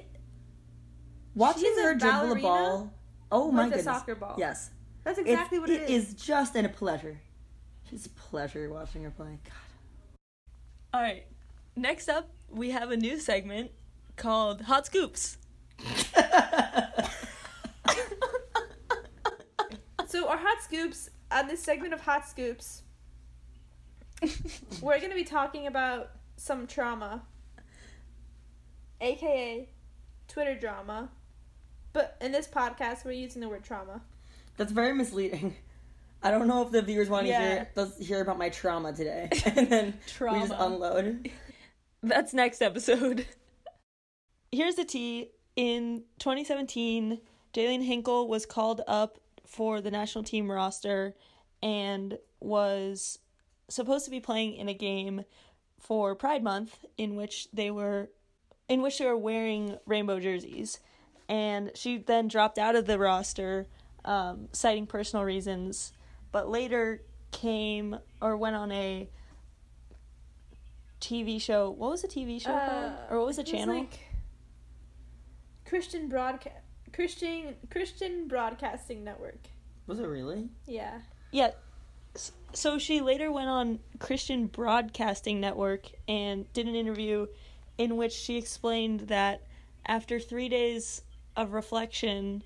Watching 1.36 1.74
her 1.82 1.96
dribble 1.96 2.36
the 2.36 2.42
ball. 2.42 2.94
Oh 3.32 3.52
my 3.52 3.64
with 3.66 3.70
goodness! 3.76 3.86
soccer 3.86 4.16
ball. 4.16 4.36
Yes, 4.38 4.72
That's 5.04 5.20
It's- 5.20 5.32
exactly 5.34 5.60
what 5.60 5.70
it 5.70 5.82
is. 5.84 5.90
It 5.90 5.94
is 5.94 6.14
just 6.16 6.56
a 6.56 6.68
pleasure. 6.70 7.20
It's 7.92 8.06
a 8.06 8.10
pleasure 8.10 8.70
watching 8.72 9.04
her 9.04 9.12
play. 9.12 9.40
God. 9.44 9.54
All 10.94 11.02
right. 11.02 11.26
Next 11.76 12.10
up, 12.10 12.30
we 12.52 12.72
have 12.72 12.92
a 12.92 12.98
new 12.98 13.20
segment 13.20 13.72
called 14.16 14.62
Hot 14.64 14.86
Scoops. 14.86 15.38
So 20.08 20.28
our 20.28 20.38
hot 20.38 20.64
scoops 20.64 21.12
on 21.32 21.48
this 21.48 21.62
segment 21.62 21.94
of 21.94 22.02
hot 22.02 22.28
scoops, 22.28 22.82
we're 24.82 25.00
gonna 25.00 25.14
be 25.14 25.24
talking 25.24 25.68
about 25.68 26.10
some 26.36 26.66
trauma, 26.66 27.22
aka 29.02 29.70
Twitter 30.28 30.56
drama. 30.56 31.10
But 31.94 32.18
in 32.22 32.32
this 32.32 32.48
podcast, 32.48 33.06
we're 33.06 33.12
using 33.12 33.40
the 33.40 33.50
word 33.50 33.64
trauma. 33.64 34.02
That's 34.58 34.72
very 34.72 34.94
misleading. 34.94 35.56
I 36.24 36.32
don't 36.32 36.48
know 36.48 36.64
if 36.64 36.72
the 36.72 36.82
viewers 36.82 37.08
want 37.08 37.26
to 37.28 37.30
Yeah. 37.30 37.66
hear 37.76 37.88
hear 38.02 38.22
about 38.22 38.40
my 38.40 38.50
trauma 38.50 38.92
today, 38.92 39.30
and 39.46 39.70
then 39.70 39.94
we 40.20 40.40
just 40.40 40.54
unload. 40.58 41.30
That's 42.02 42.34
next 42.34 42.62
episode. 42.62 43.26
Here's 44.52 44.76
the 44.76 44.86
tea. 44.86 45.32
In 45.56 46.04
2017, 46.20 47.20
Jaelene 47.54 47.86
Hinkle 47.86 48.28
was 48.28 48.46
called 48.46 48.82
up 48.88 49.20
for 49.46 49.82
the 49.82 49.92
national 49.92 50.24
team 50.24 50.50
roster 50.50 51.16
and 51.62 52.18
was 52.40 53.20
supposed 53.68 54.06
to 54.06 54.12
be 54.12 54.20
playing 54.20 54.56
in 54.56 54.70
a 54.70 54.74
game 54.74 55.26
for 55.80 56.16
Pride 56.16 56.44
Month 56.44 56.86
in 56.98 57.16
which 57.16 57.50
they 57.52 57.72
were 57.72 58.10
in 58.68 58.82
which 58.82 59.00
they 59.00 59.06
were 59.06 59.18
wearing 59.18 59.78
rainbow 59.86 60.20
jerseys. 60.20 60.80
And 61.28 61.72
she 61.76 61.98
then 61.98 62.28
dropped 62.28 62.58
out 62.58 62.76
of 62.76 62.86
the 62.86 63.00
roster, 63.00 63.68
um, 64.06 64.48
citing 64.52 64.86
personal 64.86 65.26
reasons, 65.26 65.92
but 66.32 66.50
later 66.50 67.02
came 67.32 67.98
or 68.22 68.38
went 68.38 68.56
on 68.56 68.72
a 68.72 69.10
TV 71.00 71.42
show. 71.42 71.70
What 71.72 71.92
was 71.92 72.02
the 72.02 72.08
TV 72.08 72.42
show 72.42 72.52
called? 72.52 72.94
Or 73.10 73.18
what 73.20 73.28
was 73.28 73.36
the 73.38 73.42
Uh, 73.44 73.46
it 73.46 73.52
channel? 73.52 73.76
like 73.80 74.00
Christian 75.66 76.08
broadcast. 76.10 76.56
Christian 76.94 77.56
Christian 77.70 78.28
Broadcasting 78.28 79.04
Network. 79.04 79.48
Was 79.88 80.00
it 80.00 80.06
really? 80.08 80.50
Yeah. 80.66 81.00
Yeah. 81.32 81.52
So 82.54 82.80
she 82.80 83.02
later 83.02 83.32
went 83.32 83.48
on 83.48 83.80
Christian 84.00 84.48
Broadcasting 84.48 85.40
Network 85.40 85.86
and 86.08 86.52
did 86.54 86.68
an 86.68 86.74
interview 86.76 87.28
in 87.78 87.96
which 87.96 88.12
she 88.14 88.38
explained 88.38 89.02
that 89.02 89.44
after 89.86 90.20
three 90.20 90.50
days 90.50 91.04
of 91.36 91.54
reflection 91.54 92.44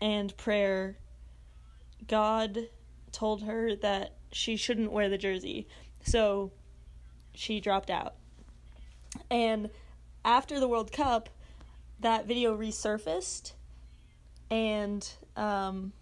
and 0.00 0.36
prayer, 0.36 0.98
God 2.08 2.68
told 3.12 3.44
her 3.44 3.76
that 3.76 4.14
she 4.32 4.56
shouldn't 4.56 4.90
wear 4.90 5.08
the 5.08 5.16
jersey. 5.16 5.68
So 6.02 6.50
she 7.34 7.60
dropped 7.60 7.90
out. 7.90 8.14
And 9.30 9.70
after 10.24 10.58
the 10.58 10.68
World 10.68 10.92
Cup, 10.92 11.28
that 12.00 12.26
video 12.26 12.56
resurfaced 12.56 13.52
and 14.50 15.08
um, 15.36 15.92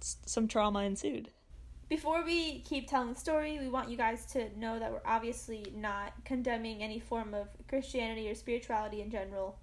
some 0.00 0.48
trauma 0.48 0.80
ensued. 0.80 1.30
Before 1.88 2.24
we 2.24 2.60
keep 2.60 2.88
telling 2.88 3.12
the 3.12 3.20
story, 3.20 3.58
we 3.58 3.68
want 3.68 3.90
you 3.90 3.98
guys 3.98 4.24
to 4.32 4.48
know 4.58 4.78
that 4.78 4.90
we're 4.90 5.02
obviously 5.04 5.66
not 5.76 6.12
condemning 6.24 6.82
any 6.82 6.98
form 6.98 7.34
of 7.34 7.48
Christianity 7.68 8.30
or 8.30 8.34
spirituality 8.34 9.02
in 9.02 9.10
general. 9.10 9.58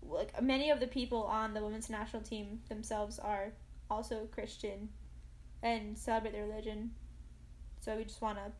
Like 0.00 0.40
many 0.40 0.70
of 0.70 0.80
the 0.80 0.86
people 0.86 1.24
on 1.24 1.54
the 1.54 1.62
women's 1.62 1.90
national 1.90 2.22
team 2.22 2.60
themselves 2.68 3.18
are 3.18 3.52
also 3.90 4.28
Christian 4.30 4.88
and 5.62 5.98
celebrate 5.98 6.32
their 6.32 6.46
religion. 6.46 6.92
So 7.80 7.96
we 7.96 8.04
just 8.04 8.22
want 8.22 8.38
to 8.38 8.52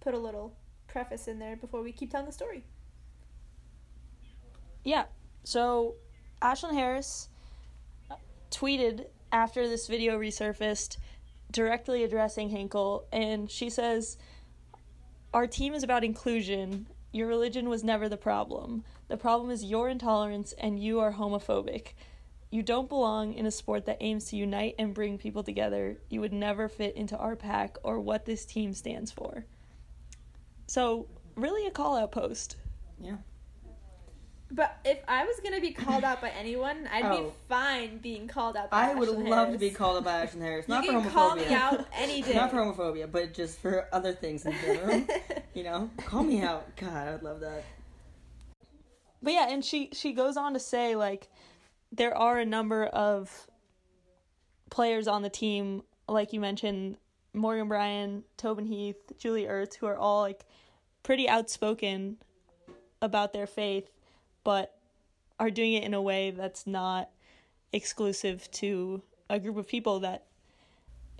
put 0.00 0.14
a 0.14 0.18
little 0.18 0.56
preface 0.96 1.28
in 1.28 1.38
there 1.38 1.56
before 1.56 1.82
we 1.82 1.92
keep 1.92 2.10
telling 2.10 2.24
the 2.24 2.32
story. 2.32 2.64
yeah, 4.82 5.04
so 5.44 5.96
Ashlyn 6.40 6.72
Harris 6.72 7.28
uh, 8.10 8.14
tweeted 8.50 9.04
after 9.30 9.68
this 9.68 9.88
video 9.88 10.18
resurfaced 10.18 10.96
directly 11.52 12.02
addressing 12.02 12.48
Hinkle, 12.48 13.04
and 13.12 13.50
she 13.50 13.68
says, 13.68 14.16
Our 15.34 15.46
team 15.46 15.74
is 15.74 15.82
about 15.82 16.02
inclusion. 16.02 16.86
Your 17.12 17.28
religion 17.28 17.68
was 17.68 17.84
never 17.84 18.08
the 18.08 18.16
problem. 18.16 18.82
The 19.08 19.18
problem 19.18 19.50
is 19.50 19.64
your 19.64 19.90
intolerance, 19.90 20.54
and 20.56 20.82
you 20.82 20.98
are 21.00 21.12
homophobic. 21.12 21.88
You 22.50 22.62
don't 22.62 22.88
belong 22.88 23.34
in 23.34 23.44
a 23.44 23.50
sport 23.50 23.84
that 23.84 23.98
aims 24.00 24.30
to 24.30 24.36
unite 24.36 24.76
and 24.78 24.94
bring 24.94 25.18
people 25.18 25.42
together. 25.42 25.98
You 26.08 26.22
would 26.22 26.32
never 26.32 26.70
fit 26.70 26.96
into 26.96 27.18
our 27.18 27.36
pack 27.36 27.76
or 27.82 28.00
what 28.00 28.24
this 28.24 28.46
team 28.46 28.72
stands 28.72 29.12
for. 29.12 29.44
So, 30.66 31.06
really 31.36 31.66
a 31.66 31.70
call 31.70 31.96
out 31.96 32.12
post. 32.12 32.56
Yeah. 33.00 33.16
But 34.50 34.78
if 34.84 34.98
I 35.08 35.24
was 35.24 35.40
gonna 35.42 35.60
be 35.60 35.72
called 35.72 36.04
out 36.04 36.20
by 36.20 36.30
anyone, 36.30 36.88
I'd 36.92 37.04
Oh. 37.04 37.24
be 37.24 37.30
fine 37.48 37.98
being 37.98 38.28
called 38.28 38.56
out. 38.56 38.70
by 38.70 38.90
I 38.90 38.94
would 38.94 39.08
Ashlyn 39.08 39.28
love 39.28 39.52
to 39.52 39.58
be 39.58 39.70
called 39.70 39.96
out 39.98 40.04
by 40.04 40.24
Ashlyn 40.24 40.40
Harris. 40.40 40.68
You 40.68 40.74
Not 40.74 40.84
for 40.86 40.92
can 40.92 41.02
homophobia. 41.02 41.12
call 41.12 41.36
me 41.36 41.46
out 41.52 41.86
any 41.92 42.22
day. 42.22 42.34
Not 42.34 42.50
for 42.52 42.56
homophobia, 42.58 43.10
but 43.10 43.34
just 43.34 43.58
for 43.58 43.88
other 43.92 44.12
things 44.12 44.46
in 44.46 44.52
general. 44.60 45.04
you 45.54 45.64
know? 45.64 45.90
Call 45.98 46.22
me 46.22 46.42
out. 46.42 46.76
God, 46.76 46.92
I 47.08 47.12
would 47.12 47.22
love 47.24 47.40
that. 47.40 47.64
But 49.22 49.32
yeah, 49.32 49.48
and 49.50 49.64
she 49.64 49.90
she 49.92 50.12
goes 50.12 50.36
on 50.36 50.52
to 50.52 50.60
say 50.60 50.94
like 50.94 51.28
there 51.90 52.16
are 52.16 52.38
a 52.38 52.44
number 52.44 52.84
of 52.86 53.48
players 54.70 55.08
on 55.08 55.22
the 55.22 55.30
team, 55.30 55.82
like 56.08 56.32
you 56.32 56.38
mentioned, 56.40 56.98
Morgan 57.32 57.66
Brian, 57.68 58.22
Tobin 58.36 58.66
Heath, 58.66 58.96
Julie 59.18 59.44
Ertz, 59.46 59.74
who 59.74 59.86
are 59.86 59.96
all 59.96 60.20
like 60.20 60.44
pretty 61.06 61.28
outspoken 61.28 62.16
about 63.00 63.32
their 63.32 63.46
faith, 63.46 63.88
but 64.42 64.74
are 65.38 65.50
doing 65.50 65.74
it 65.74 65.84
in 65.84 65.94
a 65.94 66.02
way 66.02 66.32
that's 66.32 66.66
not 66.66 67.10
exclusive 67.72 68.50
to 68.50 69.02
a 69.30 69.38
group 69.38 69.56
of 69.56 69.68
people 69.68 70.00
that 70.00 70.24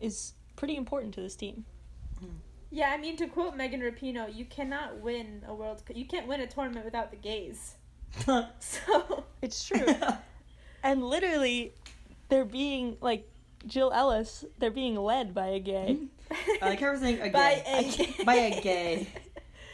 is 0.00 0.32
pretty 0.56 0.76
important 0.76 1.14
to 1.14 1.20
this 1.20 1.36
team. 1.36 1.64
Yeah, 2.72 2.90
I 2.90 2.96
mean 2.96 3.16
to 3.18 3.28
quote 3.28 3.54
Megan 3.56 3.80
Rapinoe, 3.80 4.34
you 4.34 4.44
cannot 4.44 4.98
win 5.00 5.44
a 5.46 5.54
world. 5.54 5.82
You 5.94 6.04
can't 6.04 6.26
win 6.26 6.40
a 6.40 6.46
tournament 6.48 6.84
without 6.84 7.10
the 7.12 7.16
gays. 7.16 7.76
So 8.58 9.24
It's 9.42 9.64
true. 9.68 9.86
and 10.82 11.04
literally 11.04 11.74
they're 12.28 12.44
being 12.44 12.96
like 13.00 13.30
Jill 13.66 13.92
Ellis, 13.92 14.44
they're 14.58 14.70
being 14.70 14.96
led 14.96 15.32
by 15.34 15.46
a 15.48 15.60
gay. 15.60 15.98
I 16.62 16.70
like 16.70 16.82
everything 16.82 17.20
a 17.20 17.30
By 17.30 17.54
gay. 17.54 17.62
a 17.66 17.76
I 17.76 17.82
gay. 17.82 17.90
can't- 18.06 18.26
by 18.26 18.34
a 18.34 18.60
gay. 18.60 19.06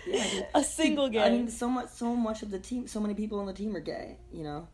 Yeah, 0.07 0.43
a 0.55 0.65
single 0.65 1.09
gay. 1.09 1.23
I 1.23 1.31
mean, 1.31 1.49
so 1.49 1.69
much, 1.69 1.91
so 1.91 2.15
much 2.15 2.43
of 2.43 2.51
the 2.51 2.59
team, 2.59 2.87
so 2.87 3.01
many 3.01 3.15
people 3.15 3.39
on 3.39 3.47
the 3.47 3.53
team 3.53 3.75
are 3.77 3.81
gay. 3.81 4.19
You 4.33 4.45
know, 4.45 4.69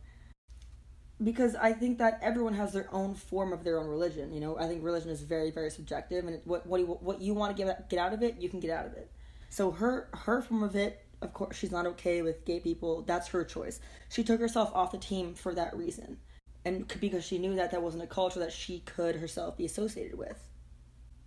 because 1.23 1.55
I 1.55 1.73
think 1.73 1.97
that 1.97 2.19
everyone 2.21 2.53
has 2.53 2.73
their 2.73 2.87
own 2.93 3.13
form 3.13 3.51
of 3.51 3.63
their 3.63 3.79
own 3.79 3.87
religion. 3.87 4.33
You 4.33 4.39
know, 4.39 4.57
I 4.57 4.67
think 4.67 4.83
religion 4.83 5.09
is 5.09 5.21
very, 5.21 5.51
very 5.51 5.69
subjective, 5.69 6.25
and 6.25 6.35
it, 6.35 6.41
what 6.45 6.65
what 6.65 6.79
you, 6.79 6.87
what 6.87 7.21
you 7.21 7.33
want 7.33 7.55
to 7.55 7.63
get 7.63 7.89
get 7.89 7.99
out 7.99 8.13
of 8.13 8.23
it, 8.23 8.37
you 8.39 8.49
can 8.49 8.59
get 8.59 8.71
out 8.71 8.85
of 8.85 8.93
it. 8.93 9.11
So 9.49 9.71
her 9.71 10.09
her 10.13 10.41
form 10.41 10.63
of 10.63 10.75
it, 10.75 11.05
of 11.21 11.33
course, 11.33 11.57
she's 11.57 11.71
not 11.71 11.85
okay 11.85 12.21
with 12.21 12.45
gay 12.45 12.59
people. 12.59 13.01
That's 13.01 13.27
her 13.29 13.43
choice. 13.43 13.79
She 14.09 14.23
took 14.23 14.39
herself 14.39 14.71
off 14.73 14.91
the 14.91 14.97
team 14.97 15.33
for 15.33 15.53
that 15.55 15.75
reason, 15.75 16.17
and 16.63 16.87
because 16.99 17.25
she 17.25 17.37
knew 17.37 17.55
that 17.55 17.71
that 17.71 17.81
wasn't 17.81 18.03
a 18.03 18.07
culture 18.07 18.39
that 18.39 18.53
she 18.53 18.79
could 18.79 19.15
herself 19.17 19.57
be 19.57 19.65
associated 19.65 20.17
with. 20.17 20.37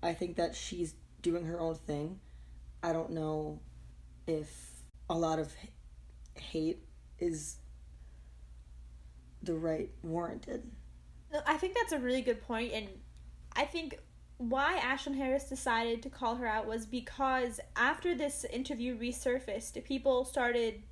I 0.02 0.14
think 0.14 0.36
that 0.36 0.56
she's 0.56 0.94
doing 1.20 1.44
her 1.44 1.60
own 1.60 1.76
thing. 1.76 2.18
I 2.82 2.92
don't 2.92 3.10
know 3.10 3.60
if 4.26 4.70
a 5.08 5.14
lot 5.14 5.38
of 5.38 5.52
hate 6.34 6.78
is 7.18 7.56
the 9.42 9.54
right 9.54 9.90
warranted. 10.02 10.70
No, 11.32 11.40
I 11.46 11.56
think 11.56 11.74
that's 11.74 11.92
a 11.92 11.98
really 11.98 12.22
good 12.22 12.42
point, 12.42 12.72
and 12.72 12.88
I 13.56 13.64
think 13.64 13.98
why 14.38 14.80
Ashlyn 14.82 15.16
Harris 15.16 15.44
decided 15.44 16.02
to 16.02 16.10
call 16.10 16.36
her 16.36 16.46
out 16.46 16.66
was 16.66 16.84
because 16.84 17.60
after 17.76 18.14
this 18.14 18.44
interview 18.44 18.98
resurfaced, 18.98 19.82
people 19.84 20.24
started. 20.24 20.82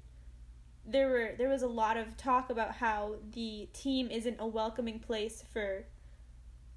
There 0.87 1.09
were 1.09 1.33
there 1.37 1.49
was 1.49 1.63
a 1.63 1.69
lot 1.69 1.97
of 1.97 2.17
talk 2.17 2.51
about 2.51 2.73
how 2.73 3.17
the 3.33 3.69
team 3.73 4.11
isn't 4.11 4.37
a 4.41 4.47
welcoming 4.47 4.99
place 4.99 5.45
for 5.53 5.85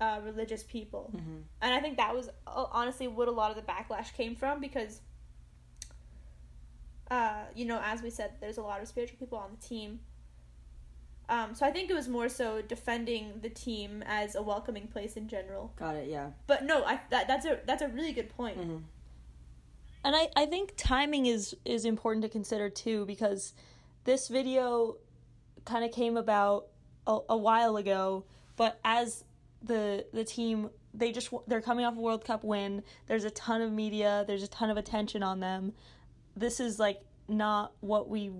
uh, 0.01 0.19
religious 0.23 0.63
people, 0.63 1.11
and 1.61 1.73
I 1.73 1.79
think 1.79 1.97
that 1.97 2.13
was 2.13 2.29
uh, 2.45 2.65
honestly 2.71 3.07
what 3.07 3.27
a 3.27 3.31
lot 3.31 3.49
of 3.49 3.55
the 3.55 3.63
backlash 3.63 4.13
came 4.13 4.35
from 4.35 4.59
because. 4.59 5.01
Uh, 7.13 7.43
you 7.53 7.65
know, 7.65 7.79
as 7.83 8.01
we 8.01 8.09
said, 8.09 8.31
there's 8.41 8.57
a 8.57 8.61
lot 8.61 8.81
of 8.81 8.87
spiritual 8.87 9.17
people 9.19 9.37
on 9.37 9.51
the 9.51 9.67
team, 9.67 9.99
um, 11.29 11.55
so 11.55 11.65
I 11.65 11.71
think 11.71 11.89
it 11.89 11.93
was 11.93 12.07
more 12.07 12.27
so 12.27 12.61
defending 12.61 13.39
the 13.41 13.49
team 13.49 14.03
as 14.05 14.35
a 14.35 14.41
welcoming 14.41 14.87
place 14.87 15.15
in 15.15 15.27
general. 15.27 15.71
Got 15.77 15.95
it? 15.95 16.09
Yeah. 16.09 16.31
But 16.47 16.63
no, 16.63 16.83
I 16.83 16.99
that 17.11 17.27
that's 17.27 17.45
a 17.45 17.59
that's 17.65 17.81
a 17.81 17.87
really 17.87 18.11
good 18.11 18.29
point. 18.29 18.57
Mm-hmm. 18.57 18.77
and 20.03 20.15
I, 20.15 20.29
I 20.35 20.45
think 20.45 20.73
timing 20.75 21.25
is 21.25 21.55
is 21.65 21.85
important 21.85 22.23
to 22.23 22.29
consider 22.29 22.69
too 22.69 23.05
because 23.05 23.53
this 24.03 24.27
video 24.27 24.97
kind 25.65 25.85
of 25.85 25.91
came 25.91 26.17
about 26.17 26.67
a, 27.07 27.19
a 27.29 27.37
while 27.37 27.77
ago 27.77 28.25
but 28.57 28.79
as 28.83 29.23
the 29.61 30.05
the 30.13 30.23
team 30.25 30.69
they 30.93 31.11
just 31.11 31.29
they're 31.47 31.61
coming 31.61 31.85
off 31.85 31.95
a 31.95 32.01
world 32.01 32.25
cup 32.25 32.43
win 32.43 32.83
there's 33.07 33.23
a 33.23 33.31
ton 33.31 33.61
of 33.61 33.71
media 33.71 34.25
there's 34.27 34.43
a 34.43 34.47
ton 34.47 34.69
of 34.69 34.77
attention 34.77 35.23
on 35.23 35.39
them 35.39 35.71
this 36.35 36.59
is 36.59 36.79
like 36.79 37.01
not 37.27 37.73
what 37.79 38.09
we 38.09 38.31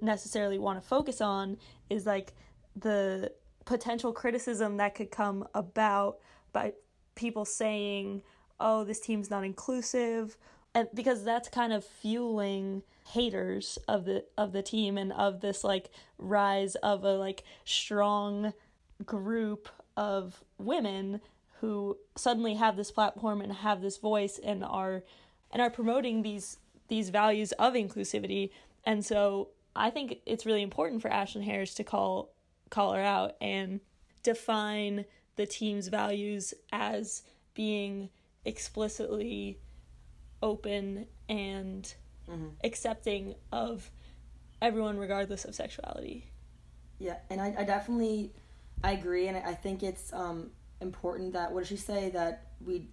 necessarily 0.00 0.58
want 0.58 0.80
to 0.80 0.86
focus 0.86 1.20
on 1.20 1.56
is 1.88 2.06
like 2.06 2.34
the 2.74 3.32
potential 3.64 4.12
criticism 4.12 4.76
that 4.76 4.94
could 4.94 5.10
come 5.10 5.46
about 5.54 6.18
by 6.52 6.72
people 7.14 7.44
saying 7.44 8.22
oh 8.60 8.84
this 8.84 9.00
team's 9.00 9.30
not 9.30 9.44
inclusive 9.44 10.36
and 10.74 10.88
because 10.92 11.24
that's 11.24 11.48
kind 11.48 11.72
of 11.72 11.84
fueling 11.84 12.82
haters 13.06 13.78
of 13.88 14.04
the 14.04 14.24
of 14.36 14.52
the 14.52 14.62
team 14.62 14.98
and 14.98 15.12
of 15.12 15.40
this 15.40 15.64
like 15.64 15.90
rise 16.18 16.74
of 16.76 17.04
a 17.04 17.12
like 17.12 17.44
strong 17.64 18.52
group 19.04 19.68
of 19.96 20.44
women 20.58 21.20
who 21.60 21.96
suddenly 22.16 22.54
have 22.54 22.76
this 22.76 22.90
platform 22.90 23.40
and 23.40 23.52
have 23.52 23.80
this 23.80 23.96
voice 23.96 24.38
and 24.42 24.62
are 24.62 25.02
and 25.50 25.62
are 25.62 25.70
promoting 25.70 26.22
these 26.22 26.58
these 26.88 27.10
values 27.10 27.52
of 27.52 27.74
inclusivity. 27.74 28.50
And 28.84 29.04
so 29.04 29.50
i 29.78 29.90
think 29.90 30.20
it's 30.24 30.46
really 30.46 30.62
important 30.62 31.02
for 31.02 31.10
ashlyn 31.10 31.44
harris 31.44 31.74
to 31.74 31.84
call 31.84 32.30
call 32.70 32.94
her 32.94 33.02
out 33.02 33.36
and 33.42 33.78
define 34.22 35.04
the 35.36 35.46
team's 35.46 35.88
values 35.88 36.54
as 36.72 37.22
being 37.54 38.08
explicitly 38.44 39.58
open 40.42 41.06
and 41.28 41.94
accepting 42.64 43.34
of 43.52 43.90
everyone 44.60 44.98
regardless 44.98 45.44
of 45.44 45.54
sexuality. 45.54 46.30
Yeah, 46.98 47.16
and 47.30 47.40
I, 47.40 47.54
I 47.58 47.64
definitely, 47.64 48.32
I 48.82 48.92
agree, 48.92 49.28
and 49.28 49.36
I 49.36 49.54
think 49.54 49.82
it's 49.82 50.12
um 50.12 50.50
important 50.80 51.32
that 51.34 51.52
what 51.52 51.60
did 51.60 51.68
she 51.68 51.76
say? 51.76 52.10
That 52.10 52.48
we, 52.64 52.88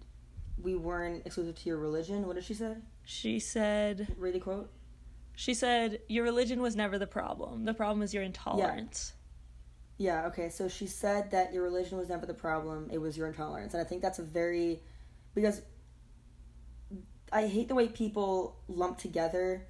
we 0.62 0.76
weren't 0.76 1.26
exclusive 1.26 1.56
to 1.60 1.70
your 1.70 1.78
religion. 1.78 2.28
What 2.28 2.36
did 2.36 2.44
she 2.44 2.54
say? 2.54 2.76
She 3.04 3.40
said 3.40 4.08
Read 4.18 4.34
the 4.36 4.40
quote. 4.40 4.70
she 5.36 5.54
said 5.54 6.00
your 6.08 6.24
religion 6.24 6.62
was 6.62 6.76
never 6.76 6.98
the 6.98 7.08
problem 7.08 7.66
the 7.66 7.74
problem 7.74 8.02
is 8.02 8.14
your 8.14 8.24
intolerance 8.24 9.14
Yeah, 9.98 10.26
okay. 10.28 10.50
So 10.50 10.68
she 10.68 10.88
said 10.88 11.30
that 11.32 11.54
your 11.54 11.64
religion 11.64 11.98
was 12.00 12.10
never 12.10 12.26
the 12.26 12.34
problem, 12.34 12.90
it 12.92 12.98
was 12.98 13.16
your 13.16 13.28
intolerance. 13.28 13.74
And 13.74 13.82
I 13.82 13.86
think 13.86 14.02
that's 14.02 14.20
a 14.20 14.24
very 14.24 14.82
because 15.36 15.62
I 17.32 17.48
hate 17.48 17.68
the 17.68 17.76
way 17.76 17.88
people 17.88 18.58
lump 18.68 18.98
together 18.98 19.66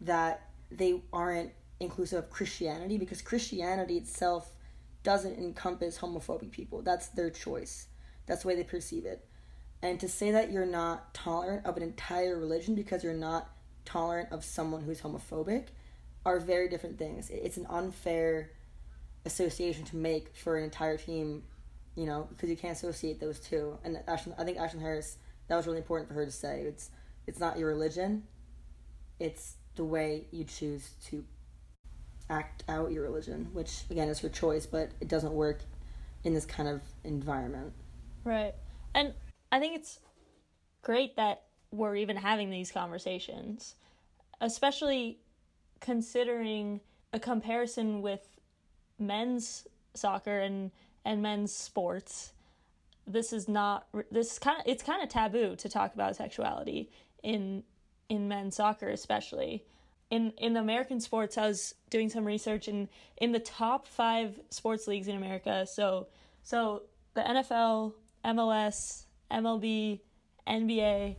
that 0.00 0.48
they 0.70 1.02
aren't 1.12 1.52
inclusive 1.80 2.18
of 2.24 2.30
Christianity 2.30 2.98
because 2.98 3.20
Christianity 3.20 3.96
itself 3.96 4.52
doesn't 5.02 5.36
encompass 5.38 5.98
homophobic 5.98 6.50
people. 6.50 6.80
That's 6.82 7.08
their 7.08 7.30
choice. 7.30 7.88
That's 8.26 8.42
the 8.42 8.48
way 8.48 8.56
they 8.56 8.64
perceive 8.64 9.04
it. 9.04 9.26
And 9.84 10.00
to 10.00 10.08
say 10.08 10.30
that 10.30 10.50
you're 10.50 10.64
not 10.64 11.12
tolerant 11.12 11.66
of 11.66 11.76
an 11.76 11.82
entire 11.82 12.38
religion 12.38 12.74
because 12.74 13.04
you're 13.04 13.12
not 13.12 13.50
tolerant 13.84 14.32
of 14.32 14.42
someone 14.42 14.80
who's 14.80 15.02
homophobic 15.02 15.66
are 16.24 16.40
very 16.40 16.70
different 16.70 16.98
things. 16.98 17.28
It's 17.28 17.58
an 17.58 17.66
unfair 17.68 18.50
association 19.26 19.84
to 19.84 19.96
make 19.96 20.34
for 20.34 20.56
an 20.56 20.64
entire 20.64 20.96
team, 20.96 21.42
you 21.96 22.06
know, 22.06 22.26
because 22.30 22.48
you 22.48 22.56
can't 22.56 22.74
associate 22.74 23.20
those 23.20 23.38
two. 23.38 23.78
And 23.84 23.96
Ashlyn, 24.08 24.34
I 24.38 24.44
think 24.44 24.56
Ashlyn 24.56 24.80
Harris, 24.80 25.18
that 25.48 25.56
was 25.56 25.66
really 25.66 25.80
important 25.80 26.08
for 26.08 26.14
her 26.14 26.24
to 26.24 26.32
say. 26.32 26.62
It's 26.62 26.88
it's 27.26 27.38
not 27.38 27.58
your 27.58 27.68
religion, 27.68 28.22
it's 29.20 29.56
the 29.76 29.84
way 29.84 30.24
you 30.30 30.44
choose 30.44 30.92
to 31.08 31.22
act 32.30 32.64
out 32.70 32.90
your 32.90 33.02
religion, 33.02 33.50
which 33.52 33.82
again 33.90 34.08
is 34.08 34.20
her 34.20 34.30
choice, 34.30 34.64
but 34.64 34.92
it 35.02 35.08
doesn't 35.08 35.34
work 35.34 35.60
in 36.22 36.32
this 36.32 36.46
kind 36.46 36.70
of 36.70 36.80
environment. 37.04 37.74
right 38.24 38.54
and 38.94 39.12
i 39.54 39.58
think 39.58 39.74
it's 39.76 39.98
great 40.82 41.16
that 41.16 41.44
we're 41.70 41.96
even 41.96 42.16
having 42.16 42.50
these 42.50 42.70
conversations 42.70 43.74
especially 44.40 45.18
considering 45.80 46.80
a 47.12 47.20
comparison 47.20 48.02
with 48.02 48.20
men's 48.98 49.66
soccer 49.94 50.40
and 50.40 50.70
and 51.04 51.22
men's 51.22 51.52
sports. 51.52 52.32
This 53.06 53.32
is 53.32 53.48
not 53.48 53.86
this 54.10 54.38
kind 54.38 54.60
of 54.60 54.66
it's 54.66 54.82
kind 54.82 55.02
of 55.02 55.08
taboo 55.08 55.56
to 55.56 55.68
talk 55.68 55.94
about 55.94 56.16
sexuality 56.16 56.90
in 57.22 57.62
in 58.08 58.28
men's 58.28 58.56
soccer 58.56 58.88
especially. 58.88 59.64
In 60.10 60.32
in 60.38 60.56
American 60.56 61.00
sports 61.00 61.38
I 61.38 61.46
was 61.46 61.74
doing 61.90 62.08
some 62.08 62.24
research 62.24 62.68
and 62.68 62.88
in 63.18 63.32
the 63.32 63.40
top 63.40 63.86
5 63.86 64.40
sports 64.50 64.86
leagues 64.88 65.08
in 65.08 65.16
America. 65.16 65.66
So 65.66 66.08
so 66.42 66.82
the 67.14 67.22
NFL 67.22 67.92
MLS 68.24 69.03
MLB 69.30 70.00
NBA 70.46 71.16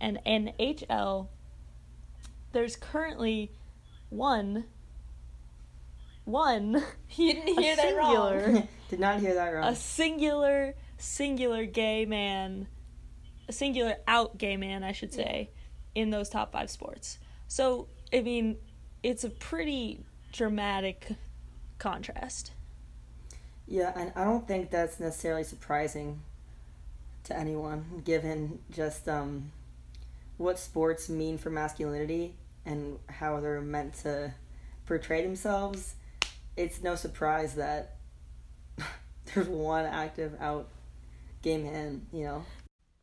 and 0.00 0.18
NHL 0.26 1.28
there's 2.52 2.76
currently 2.76 3.50
one 4.10 4.64
one 6.24 6.82
You 7.10 7.34
didn't 7.34 7.58
hear 7.60 7.72
a 7.74 7.76
that 7.76 7.96
wrong. 7.96 8.68
Did 8.88 9.00
not 9.00 9.20
hear 9.20 9.34
that 9.34 9.48
wrong. 9.48 9.64
a 9.64 9.74
singular 9.76 10.74
singular 10.98 11.66
gay 11.66 12.04
man 12.06 12.68
a 13.48 13.52
singular 13.52 13.96
out 14.06 14.38
gay 14.38 14.56
man 14.56 14.82
i 14.82 14.92
should 14.92 15.12
say 15.12 15.50
in 15.94 16.10
those 16.10 16.28
top 16.30 16.52
five 16.52 16.70
sports 16.70 17.18
so 17.48 17.88
i 18.12 18.20
mean 18.20 18.56
it's 19.02 19.22
a 19.24 19.28
pretty 19.30 20.00
dramatic 20.32 21.08
contrast 21.78 22.52
Yeah, 23.66 23.92
and 23.96 24.12
I 24.16 24.24
don't 24.24 24.46
think 24.46 24.70
that's 24.70 24.98
necessarily 25.00 25.44
surprising 25.44 26.20
to 27.24 27.36
anyone, 27.36 28.02
given 28.04 28.60
just 28.70 29.08
um, 29.08 29.50
what 30.36 30.58
sports 30.58 31.08
mean 31.08 31.38
for 31.38 31.50
masculinity 31.50 32.34
and 32.66 32.98
how 33.08 33.40
they're 33.40 33.60
meant 33.60 33.94
to 33.94 34.32
portray 34.86 35.22
themselves. 35.22 35.94
It's 36.56 36.82
no 36.82 36.94
surprise 36.94 37.54
that 37.54 37.96
there's 39.34 39.48
one 39.48 39.84
active 39.84 40.36
out 40.40 40.68
gay 41.42 41.58
man, 41.58 42.06
you 42.12 42.24
know. 42.24 42.44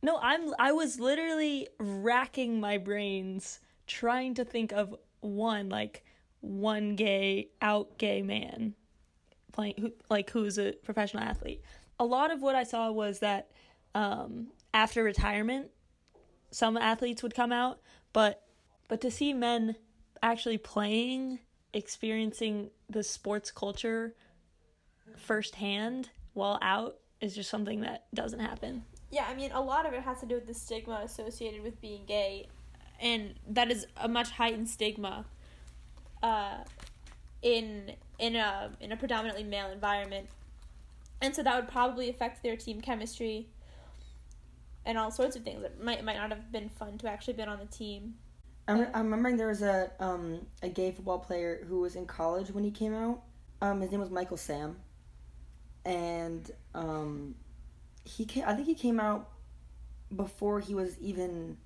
no 0.02 0.18
i'm 0.20 0.52
i 0.58 0.72
was 0.72 0.98
literally 0.98 1.68
racking 1.78 2.58
my 2.58 2.76
brains 2.76 3.60
trying 3.86 4.34
to 4.34 4.44
think 4.44 4.72
of 4.72 4.94
one 5.20 5.68
like 5.68 6.04
one 6.40 6.96
gay 6.96 7.48
out 7.60 7.96
gay 7.98 8.20
man 8.20 8.74
playing 9.52 9.74
who 9.78 9.92
like 10.10 10.28
who's 10.30 10.58
a 10.58 10.72
professional 10.82 11.22
athlete 11.22 11.62
a 12.00 12.04
lot 12.04 12.32
of 12.32 12.42
what 12.42 12.56
i 12.56 12.64
saw 12.64 12.90
was 12.90 13.20
that 13.20 13.50
um 13.94 14.48
after 14.74 15.02
retirement 15.02 15.70
some 16.50 16.76
athletes 16.76 17.22
would 17.22 17.34
come 17.34 17.52
out 17.52 17.80
but 18.12 18.42
but 18.88 19.00
to 19.00 19.10
see 19.10 19.32
men 19.32 19.76
actually 20.22 20.58
playing 20.58 21.38
experiencing 21.72 22.70
the 22.88 23.02
sports 23.02 23.50
culture 23.50 24.14
firsthand 25.16 26.10
while 26.34 26.58
out 26.62 26.96
is 27.20 27.34
just 27.34 27.50
something 27.50 27.80
that 27.80 28.06
doesn't 28.14 28.40
happen 28.40 28.84
Yeah, 29.12 29.26
I 29.28 29.34
mean, 29.34 29.52
a 29.52 29.60
lot 29.60 29.84
of 29.84 29.92
it 29.92 30.02
has 30.02 30.20
to 30.20 30.26
do 30.26 30.36
with 30.36 30.46
the 30.46 30.54
stigma 30.54 31.02
associated 31.04 31.62
with 31.62 31.78
being 31.82 32.06
gay, 32.06 32.48
and 32.98 33.34
that 33.46 33.70
is 33.70 33.86
a 33.98 34.08
much 34.08 34.30
heightened 34.30 34.70
stigma. 34.70 35.26
Uh, 36.22 36.64
in 37.42 37.92
in 38.18 38.36
a 38.36 38.70
in 38.80 38.90
a 38.90 38.96
predominantly 38.96 39.44
male 39.44 39.70
environment, 39.70 40.28
and 41.20 41.36
so 41.36 41.42
that 41.42 41.54
would 41.56 41.68
probably 41.68 42.08
affect 42.08 42.42
their 42.42 42.56
team 42.56 42.80
chemistry. 42.80 43.48
And 44.84 44.98
all 44.98 45.10
sorts 45.10 45.36
of 45.36 45.44
things. 45.44 45.62
It 45.62 45.82
might 45.82 45.98
it 45.98 46.04
might 46.04 46.16
not 46.16 46.30
have 46.30 46.50
been 46.50 46.68
fun 46.68 46.98
to 46.98 47.08
actually 47.08 47.34
been 47.34 47.48
on 47.48 47.58
the 47.58 47.66
team. 47.66 48.14
I'm, 48.68 48.86
I'm 48.94 49.04
remembering 49.04 49.36
there 49.36 49.48
was 49.48 49.62
a 49.62 49.90
um, 50.00 50.46
a 50.62 50.68
gay 50.68 50.92
football 50.92 51.18
player 51.18 51.64
who 51.68 51.80
was 51.80 51.96
in 51.96 52.06
college 52.06 52.50
when 52.50 52.64
he 52.64 52.70
came 52.70 52.94
out. 52.94 53.22
Um, 53.60 53.80
his 53.80 53.90
name 53.90 54.00
was 54.00 54.10
Michael 54.10 54.36
Sam, 54.36 54.76
and 55.84 56.50
um, 56.74 57.34
he 58.04 58.24
came, 58.24 58.44
I 58.46 58.54
think 58.54 58.66
he 58.66 58.74
came 58.74 58.98
out 58.98 59.28
before 60.14 60.60
he 60.60 60.74
was 60.74 60.98
even 61.00 61.56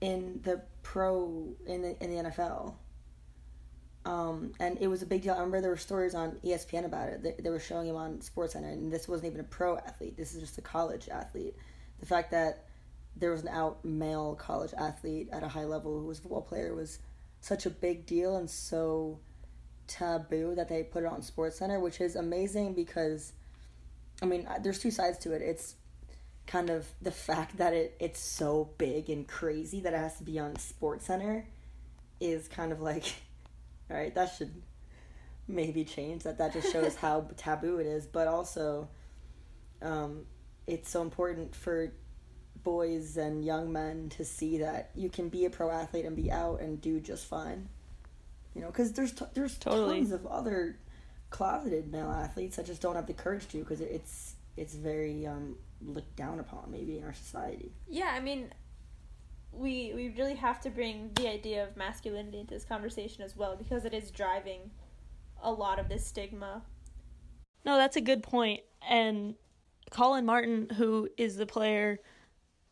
in 0.00 0.40
the 0.42 0.62
pro 0.82 1.54
in 1.66 1.82
the 1.82 2.02
in 2.02 2.10
the 2.10 2.30
NFL. 2.30 2.74
Um, 4.04 4.52
and 4.58 4.78
it 4.80 4.86
was 4.86 5.02
a 5.02 5.06
big 5.06 5.22
deal. 5.22 5.34
I 5.34 5.36
remember 5.36 5.60
there 5.60 5.70
were 5.70 5.76
stories 5.76 6.14
on 6.14 6.38
ESPN 6.42 6.86
about 6.86 7.08
it. 7.08 7.22
They, 7.22 7.34
they 7.42 7.50
were 7.50 7.60
showing 7.60 7.88
him 7.88 7.96
on 7.96 8.18
SportsCenter, 8.18 8.72
and 8.72 8.90
this 8.90 9.06
wasn't 9.06 9.32
even 9.32 9.40
a 9.40 9.44
pro 9.44 9.76
athlete. 9.76 10.16
This 10.16 10.34
is 10.34 10.40
just 10.40 10.56
a 10.56 10.62
college 10.62 11.10
athlete. 11.10 11.54
The 12.00 12.06
fact 12.06 12.30
that 12.30 12.64
there 13.16 13.30
was 13.30 13.42
an 13.42 13.48
out 13.48 13.84
male 13.84 14.34
college 14.34 14.72
athlete 14.78 15.28
at 15.32 15.42
a 15.42 15.48
high 15.48 15.64
level 15.64 15.98
who 15.98 16.06
was 16.06 16.18
a 16.18 16.22
football 16.22 16.42
player 16.42 16.74
was 16.74 16.98
such 17.40 17.66
a 17.66 17.70
big 17.70 18.06
deal 18.06 18.36
and 18.36 18.48
so 18.48 19.18
taboo 19.88 20.54
that 20.54 20.68
they 20.68 20.82
put 20.82 21.02
it 21.02 21.06
on 21.06 21.22
Sports 21.22 21.56
Center, 21.56 21.80
which 21.80 22.00
is 22.00 22.14
amazing 22.14 22.74
because, 22.74 23.32
I 24.22 24.26
mean, 24.26 24.46
there's 24.62 24.78
two 24.78 24.90
sides 24.90 25.18
to 25.18 25.32
it. 25.32 25.42
It's 25.42 25.74
kind 26.46 26.70
of 26.70 26.86
the 27.02 27.10
fact 27.10 27.58
that 27.58 27.74
it 27.74 27.94
it's 28.00 28.20
so 28.20 28.70
big 28.78 29.10
and 29.10 29.28
crazy 29.28 29.80
that 29.80 29.92
it 29.92 29.98
has 29.98 30.16
to 30.16 30.24
be 30.24 30.38
on 30.38 30.56
Sports 30.56 31.04
Center 31.06 31.46
is 32.20 32.48
kind 32.48 32.72
of 32.72 32.80
like, 32.80 33.04
all 33.90 33.96
right, 33.96 34.14
that 34.14 34.32
should 34.36 34.62
maybe 35.48 35.84
change. 35.84 36.22
That 36.22 36.38
that 36.38 36.52
just 36.52 36.72
shows 36.72 36.94
how 36.96 37.28
taboo 37.36 37.78
it 37.78 37.86
is, 37.86 38.06
but 38.06 38.28
also, 38.28 38.88
um, 39.82 40.26
it's 40.68 40.90
so 40.90 41.02
important 41.02 41.54
for 41.54 41.92
boys 42.62 43.16
and 43.16 43.44
young 43.44 43.72
men 43.72 44.10
to 44.10 44.24
see 44.24 44.58
that 44.58 44.90
you 44.94 45.08
can 45.08 45.28
be 45.28 45.46
a 45.46 45.50
pro 45.50 45.70
athlete 45.70 46.04
and 46.04 46.14
be 46.14 46.30
out 46.30 46.60
and 46.60 46.80
do 46.80 47.00
just 47.00 47.26
fine. 47.26 47.68
You 48.54 48.60
know, 48.60 48.66
because 48.68 48.92
there's 48.92 49.12
t- 49.12 49.24
there's 49.34 49.56
Totally. 49.56 49.98
tons 49.98 50.12
of 50.12 50.26
other 50.26 50.78
closeted 51.30 51.90
male 51.90 52.10
athletes 52.10 52.56
that 52.56 52.66
just 52.66 52.82
don't 52.82 52.96
have 52.96 53.06
the 53.06 53.12
courage 53.14 53.48
to 53.48 53.58
because 53.58 53.80
it's 53.80 54.34
it's 54.56 54.74
very 54.74 55.26
um, 55.26 55.56
looked 55.80 56.16
down 56.16 56.40
upon 56.40 56.70
maybe 56.70 56.98
in 56.98 57.04
our 57.04 57.14
society. 57.14 57.72
Yeah, 57.88 58.12
I 58.14 58.20
mean, 58.20 58.52
we 59.52 59.92
we 59.94 60.08
really 60.18 60.34
have 60.34 60.60
to 60.62 60.70
bring 60.70 61.10
the 61.14 61.28
idea 61.28 61.64
of 61.64 61.76
masculinity 61.76 62.40
into 62.40 62.54
this 62.54 62.64
conversation 62.64 63.22
as 63.22 63.36
well 63.36 63.56
because 63.56 63.84
it 63.84 63.94
is 63.94 64.10
driving 64.10 64.70
a 65.42 65.50
lot 65.50 65.78
of 65.78 65.88
this 65.88 66.06
stigma. 66.06 66.62
No, 67.64 67.76
that's 67.76 67.96
a 67.96 68.00
good 68.00 68.22
point. 68.22 68.60
And 68.88 69.34
Collin 69.90 70.24
Martin, 70.26 70.68
who 70.76 71.08
is 71.16 71.36
the 71.36 71.46
player 71.46 72.00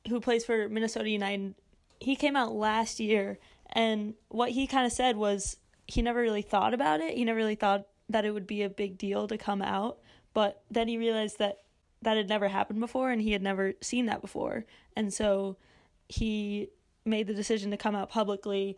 who 0.09 0.20
plays 0.20 0.44
for 0.44 0.68
Minnesota 0.68 1.09
United, 1.09 1.55
he 2.00 2.16
came 2.16 2.37
out 2.37 2.52
last 2.52 3.00
year, 3.00 3.38
and 3.72 4.14
what 4.29 4.50
he 4.50 4.66
kind 4.66 4.87
of 4.87 4.92
said 4.92 5.16
was 5.16 5.57
he 5.87 6.02
never 6.02 6.20
really 6.20 6.42
thought 6.42 6.74
about 6.74 7.00
it. 7.00 7.16
He 7.16 7.24
never 7.24 7.37
really 7.37 7.55
thought 7.55 7.87
that 8.09 8.24
it 8.24 8.33
would 8.33 8.46
be 8.46 8.62
a 8.62 8.68
big 8.68 8.98
deal 8.98 9.26
to 9.29 9.38
come 9.38 9.62
out, 9.62 9.98
but 10.35 10.62
then 10.70 10.88
he 10.88 10.98
realized 10.98 11.38
that 11.38 11.62
that 12.02 12.16
had 12.16 12.29
never 12.29 12.48
happened 12.48 12.81
before, 12.81 13.11
and 13.11 13.22
he 13.22 13.33
had 13.33 13.42
never 13.42 13.72
seen 13.81 14.07
that 14.07 14.20
before, 14.20 14.64
and 14.94 15.12
so 15.12 15.57
he 16.09 16.68
made 17.05 17.26
the 17.26 17.35
decision 17.35 17.70
to 17.70 17.76
come 17.76 17.94
out 17.94 18.11
publicly 18.11 18.76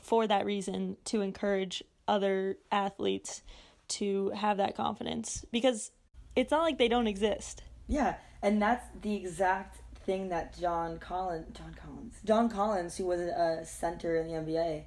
for 0.00 0.26
that 0.26 0.46
reason 0.46 0.96
to 1.04 1.20
encourage 1.20 1.82
other 2.06 2.58
athletes 2.70 3.42
to 3.88 4.30
have 4.30 4.58
that 4.58 4.76
confidence 4.76 5.44
because 5.50 5.90
it's 6.36 6.50
not 6.50 6.62
like 6.62 6.78
they 6.78 6.88
don't 6.88 7.06
exist. 7.06 7.62
Yeah, 7.88 8.16
and 8.42 8.60
that's 8.60 8.84
the 9.00 9.14
exact 9.14 9.80
thing 10.04 10.28
that 10.28 10.58
John 10.58 10.98
Collins, 10.98 11.56
John 11.56 11.74
Collins, 11.82 12.14
John 12.24 12.48
Collins, 12.48 12.96
who 12.96 13.06
was 13.06 13.20
a 13.20 13.64
center 13.64 14.16
in 14.16 14.28
the 14.28 14.34
NBA, 14.34 14.84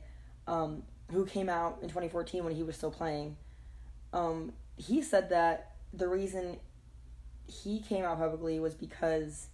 um, 0.47 0.83
who 1.11 1.25
came 1.25 1.49
out 1.49 1.79
in 1.81 1.89
2014 1.89 2.45
when 2.45 2.55
he 2.55 2.63
was 2.63 2.77
still 2.77 2.91
playing, 2.91 3.35
um, 4.13 4.53
he 4.77 5.01
said 5.01 5.29
that 5.29 5.75
the 5.93 6.07
reason 6.07 6.57
he 7.47 7.79
came 7.79 8.05
out 8.05 8.17
publicly 8.17 8.59
was 8.59 8.75
because 8.75 9.47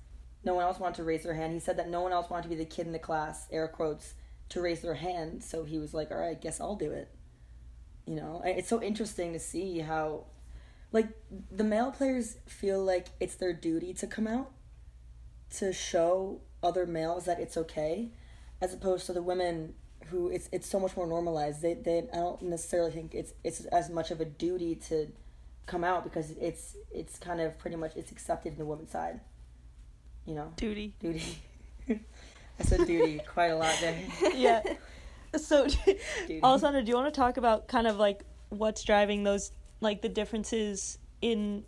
no 0.44 0.54
one 0.54 0.64
else 0.64 0.80
wanted 0.80 0.96
to 0.96 1.04
raise 1.04 1.24
their 1.24 1.34
hand. 1.34 1.54
He 1.54 1.60
said 1.60 1.78
that 1.78 1.90
no 1.90 2.02
one 2.02 2.12
else 2.12 2.30
wanted 2.30 2.44
to 2.44 2.50
be 2.50 2.56
the 2.56 2.66
kid 2.66 2.86
in 2.86 2.94
the 2.94 3.00
class, 3.00 3.48
air 3.52 3.68
quotes, 3.68 4.14
to 4.50 4.62
raise 4.62 4.82
their 4.82 4.94
hand. 4.94 5.44
So 5.44 5.64
he 5.64 5.80
was 5.80 5.94
like, 5.94 6.12
"All 6.12 6.18
right, 6.18 6.32
I 6.32 6.34
guess 6.36 6.62
I'll 6.62 6.76
do 6.76 6.92
it." 6.92 7.10
You 8.06 8.16
know, 8.16 8.42
it's 8.46 8.70
so 8.70 8.82
interesting 8.84 9.34
to 9.34 9.40
see 9.40 9.80
how 9.80 10.26
like 10.96 11.10
the 11.52 11.64
male 11.64 11.92
players 11.92 12.38
feel 12.48 12.82
like 12.84 13.08
it's 13.20 13.36
their 13.36 13.52
duty 13.54 13.94
to 13.94 14.08
come 14.08 14.28
out 14.28 14.52
to 15.58 15.74
show 15.74 16.40
other 16.64 16.86
males 16.86 17.26
that 17.26 17.40
it's 17.40 17.58
okay 17.58 18.12
as 18.62 18.74
opposed 18.74 19.06
to 19.06 19.14
the 19.14 19.22
women 19.22 19.74
who 20.10 20.30
it's 20.30 20.48
it's 20.52 20.68
so 20.70 20.80
much 20.80 20.96
more 20.96 21.06
normalized 21.06 21.62
they 21.62 21.74
they 21.74 22.00
I 22.14 22.18
don't 22.18 22.42
necessarily 22.44 22.92
think 22.92 23.14
it's 23.14 23.34
it's 23.44 23.66
as 23.66 23.90
much 23.90 24.10
of 24.12 24.22
a 24.22 24.26
duty 24.26 24.76
to 24.88 25.12
come 25.66 25.84
out 25.84 26.04
because 26.04 26.32
it's 26.32 26.78
it's 26.92 27.20
kind 27.20 27.42
of 27.42 27.58
pretty 27.60 27.76
much 27.76 27.92
it's 27.98 28.12
accepted 28.12 28.54
in 28.54 28.58
the 28.58 28.66
women's 28.66 28.92
side 28.92 29.20
you 30.26 30.36
know 30.36 30.54
Duty. 30.56 30.94
duty 31.00 31.40
I 31.90 32.64
said 32.64 32.88
duty 32.88 33.20
quite 33.34 33.48
a 33.48 33.58
lot 33.58 33.76
there 33.82 34.00
Yeah. 34.36 34.62
so, 35.38 35.68
Duty. 36.28 36.42
Alessandra, 36.42 36.82
do 36.84 36.90
you 36.90 36.96
want 36.96 37.14
to 37.14 37.20
talk 37.20 37.36
about 37.36 37.68
kind 37.68 37.88
of 37.88 37.98
like 37.98 38.24
what's 38.50 38.84
driving 38.84 39.24
those, 39.24 39.52
like 39.82 40.02
the 40.02 40.10
differences 40.10 40.98
in 41.22 41.66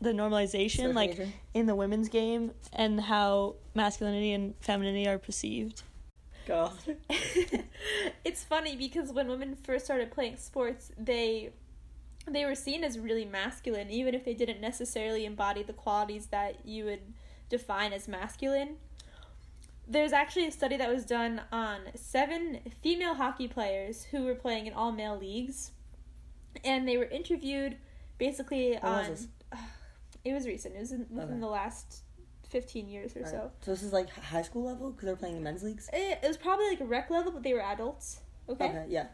the 0.00 0.12
normalization, 0.12 0.86
Surf 0.86 0.94
like 0.94 1.18
in 1.54 1.66
the 1.66 1.74
women's 1.74 2.08
game, 2.08 2.52
and 2.72 3.00
how 3.00 3.56
masculinity 3.74 4.32
and 4.32 4.54
femininity 4.60 5.08
are 5.08 5.18
perceived? 5.18 5.82
God. 6.46 6.72
it's 8.24 8.42
funny 8.42 8.76
because 8.76 9.12
when 9.12 9.28
women 9.28 9.56
first 9.62 9.84
started 9.84 10.10
playing 10.10 10.36
sports, 10.36 10.90
they 10.96 11.50
they 12.26 12.44
were 12.44 12.54
seen 12.54 12.84
as 12.84 12.98
really 12.98 13.24
masculine, 13.24 13.90
even 13.90 14.14
if 14.14 14.24
they 14.24 14.34
didn't 14.34 14.60
necessarily 14.60 15.24
embody 15.24 15.62
the 15.62 15.72
qualities 15.72 16.26
that 16.26 16.66
you 16.66 16.84
would 16.84 17.00
define 17.48 17.92
as 17.92 18.08
masculine. 18.08 18.76
There's 19.86 20.12
actually 20.12 20.46
a 20.46 20.52
study 20.52 20.76
that 20.76 20.92
was 20.92 21.06
done 21.06 21.40
on 21.50 21.80
seven 21.94 22.60
female 22.82 23.14
hockey 23.14 23.48
players 23.48 24.04
who 24.04 24.24
were 24.24 24.34
playing 24.34 24.66
in 24.66 24.74
all 24.74 24.92
male 24.92 25.18
leagues, 25.18 25.70
and 26.64 26.86
they 26.88 26.96
were 26.96 27.04
interviewed 27.04 27.76
basically 28.18 28.72
When 28.80 28.82
was 28.92 29.06
on. 29.06 29.10
this? 29.10 29.26
It 30.24 30.32
was 30.34 30.46
recent. 30.46 30.74
It 30.74 30.80
was 30.80 30.92
in, 30.92 31.06
within 31.10 31.30
Okay. 31.30 31.40
the 31.40 31.46
last 31.46 32.02
fifteen 32.48 32.88
years 32.88 33.14
or 33.16 33.20
Alright. 33.20 33.32
so. 33.32 33.50
So 33.60 33.70
this 33.70 33.82
is 33.82 33.92
like 33.92 34.10
high 34.10 34.42
school 34.42 34.64
level 34.64 34.90
because 34.90 35.06
they're 35.06 35.16
playing 35.16 35.36
in 35.36 35.42
men's 35.42 35.62
leagues. 35.62 35.88
It, 35.92 36.18
it 36.22 36.26
was 36.26 36.36
probably 36.36 36.68
like 36.68 36.80
a 36.80 36.84
rec 36.84 37.08
level, 37.10 37.30
but 37.32 37.42
they 37.42 37.54
were 37.54 37.60
adults. 37.62 38.20
Okay. 38.48 38.64
Okay, 38.68 38.84
yeah, 38.88 39.06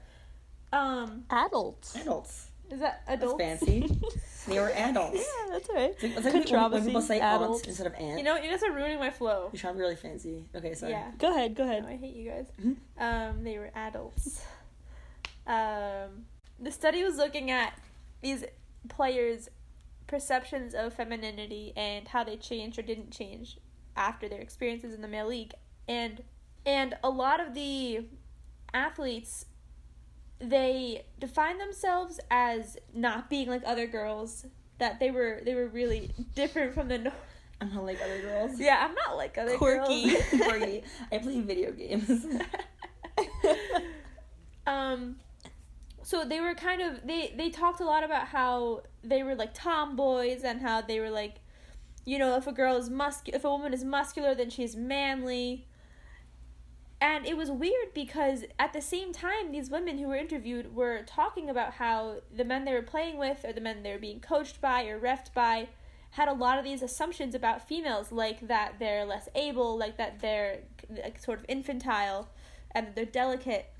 Um, 0.73 1.25
Adults. 1.31 1.95
adults. 1.97 2.49
is 2.71 2.81
that 2.81 3.03
That's 3.07 3.23
adults? 3.23 3.43
fancy. 3.43 4.01
they 4.49 4.59
were 4.61 4.71
adults. 4.71 5.17
Yeah, 5.19 5.53
that's 5.53 5.69
right. 5.75 5.91
It's 5.91 6.03
like, 6.03 6.17
it's 6.17 6.25
like 6.51 6.51
when- 6.63 6.71
when 6.73 6.85
people 6.87 7.03
say 7.03 7.21
adults. 7.21 7.59
aunts 7.59 7.69
instead 7.69 7.87
of 7.87 7.95
aunt. 7.95 8.19
You 8.19 8.25
know, 8.25 8.37
you 8.37 8.49
guys 8.51 8.63
are 8.63 8.73
ruining 8.73 8.99
my 8.99 9.11
flow. 9.11 9.51
You're 9.53 9.61
trying 9.61 9.75
to 9.75 9.79
be 9.79 9.83
really 9.83 9.97
fancy. 9.97 10.47
Okay, 10.55 10.75
sorry. 10.75 10.93
Yeah. 10.93 11.11
Go 11.19 11.31
ahead, 11.35 11.55
go 11.55 11.65
No, 11.65 11.71
ahead. 11.71 11.85
I 11.87 11.97
hate 11.97 12.15
you 12.17 12.31
guys. 12.31 12.47
Mhm. 12.61 12.77
Um, 12.99 13.45
they 13.45 13.59
were 13.59 13.71
adults. 13.75 14.43
um, 15.47 16.25
the 16.61 16.71
study 16.71 17.03
was 17.05 17.17
looking 17.17 17.51
at 17.51 17.79
these 18.23 18.45
players' 18.88 19.49
perceptions 20.07 20.75
of 20.75 20.93
femininity 20.93 21.73
and 21.77 22.09
how 22.09 22.25
they 22.25 22.37
changed 22.37 22.79
or 22.79 22.83
didn't 22.83 23.11
change 23.11 23.59
after 23.97 24.29
their 24.29 24.40
experiences 24.40 24.95
in 24.95 25.03
the 25.03 25.09
male 25.09 25.29
league, 25.29 25.53
and 25.88 26.23
and 26.67 26.95
a 27.03 27.11
lot 27.11 27.40
of 27.40 27.55
the 27.55 28.07
athletes 28.73 29.47
they 30.40 31.05
define 31.19 31.59
themselves 31.59 32.19
as 32.31 32.77
not 32.93 33.31
being 33.31 33.49
like 33.49 33.62
other 33.64 33.87
girls 33.87 34.47
that 34.79 34.99
they 35.01 35.11
were 35.11 35.40
they 35.45 35.55
were 35.55 35.69
really 35.69 36.11
different 36.35 36.75
from 36.75 36.88
the 36.88 36.99
norm. 36.99 37.14
I'm 37.61 37.73
not 37.73 37.85
like 37.85 38.03
other 38.03 38.21
girls. 38.21 38.59
Yeah, 38.61 38.85
I'm 38.85 38.95
not 38.95 39.17
like 39.17 39.38
other 39.38 39.57
Quirky. 39.57 40.11
girls. 40.11 40.25
Quirky. 40.43 40.83
I 41.12 41.19
play 41.19 41.40
video 41.40 41.71
games. 41.71 42.27
um 44.67 45.17
so 46.05 46.23
they 46.23 46.38
were 46.38 46.55
kind 46.55 46.83
of 46.83 47.07
they 47.07 47.33
they 47.37 47.49
talked 47.49 47.81
a 47.81 47.85
lot 47.85 48.05
about 48.05 48.29
how 48.29 48.83
they 49.03 49.23
were 49.23 49.35
like 49.35 49.55
tomboys 49.55 50.45
and 50.45 50.61
how 50.61 50.83
they 50.83 51.01
were 51.01 51.11
like 51.11 51.37
you 52.05 52.19
know 52.19 52.37
if 52.37 52.47
a 52.47 52.53
girl 52.53 52.77
is 52.77 52.90
muscu 52.90 53.31
if 53.35 53.43
a 53.43 53.51
woman 53.51 53.73
is 53.73 53.83
muscular 53.83 54.35
then 54.35 54.51
she's 54.51 54.77
manly. 54.77 55.67
And 57.01 57.27
it 57.27 57.37
was 57.37 57.51
weird 57.51 57.93
because 57.93 58.45
at 58.59 58.73
the 58.73 58.81
same 58.81 59.12
time 59.12 59.53
these 59.53 59.69
women 59.69 59.99
who 59.99 60.09
were 60.09 60.17
interviewed 60.17 60.75
were 60.75 61.03
talking 61.03 61.51
about 61.51 61.75
how 61.75 62.21
the 62.35 62.45
men 62.45 62.64
they 62.64 62.73
were 62.73 62.81
playing 62.81 63.19
with 63.19 63.45
or 63.45 63.53
the 63.53 63.61
men 63.61 63.83
they 63.83 63.93
were 63.93 63.99
being 63.99 64.21
coached 64.21 64.59
by 64.62 64.85
or 64.85 64.99
refed 64.99 65.35
by 65.35 65.69
had 66.12 66.29
a 66.29 66.33
lot 66.33 66.59
of 66.59 66.64
these 66.64 66.81
assumptions 66.81 67.35
about 67.35 67.69
females 67.69 68.11
like 68.11 68.49
that 68.49 68.77
they're 68.79 69.05
less 69.05 69.29
able 69.35 69.77
like 69.77 69.99
that 69.99 70.21
they're 70.21 70.61
like, 70.88 71.19
sort 71.19 71.40
of 71.40 71.45
infantile 71.47 72.29
and 72.71 72.95
they're 72.95 73.05
delicate 73.05 73.74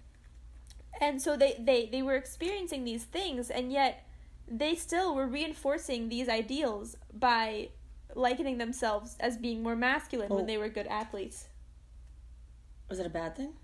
and 1.00 1.20
so 1.20 1.37
they, 1.37 1.54
they 1.59 1.88
they 1.90 2.02
were 2.02 2.14
experiencing 2.14 2.85
these 2.85 3.04
things 3.04 3.50
and 3.50 3.72
yet 3.72 4.07
they 4.48 4.74
still 4.74 5.14
were 5.14 5.26
reinforcing 5.26 6.09
these 6.09 6.28
ideals 6.28 6.96
by 7.12 7.68
likening 8.14 8.59
themselves 8.59 9.16
as 9.20 9.37
being 9.37 9.62
more 9.62 9.74
masculine 9.76 10.28
Oh. 10.30 10.37
when 10.37 10.46
they 10.46 10.59
were 10.59 10.68
good 10.68 10.87
athletes 10.87 11.48
Was 12.88 12.98
it 12.98 13.07
a 13.07 13.11
bad 13.11 13.37
thing? 13.37 13.54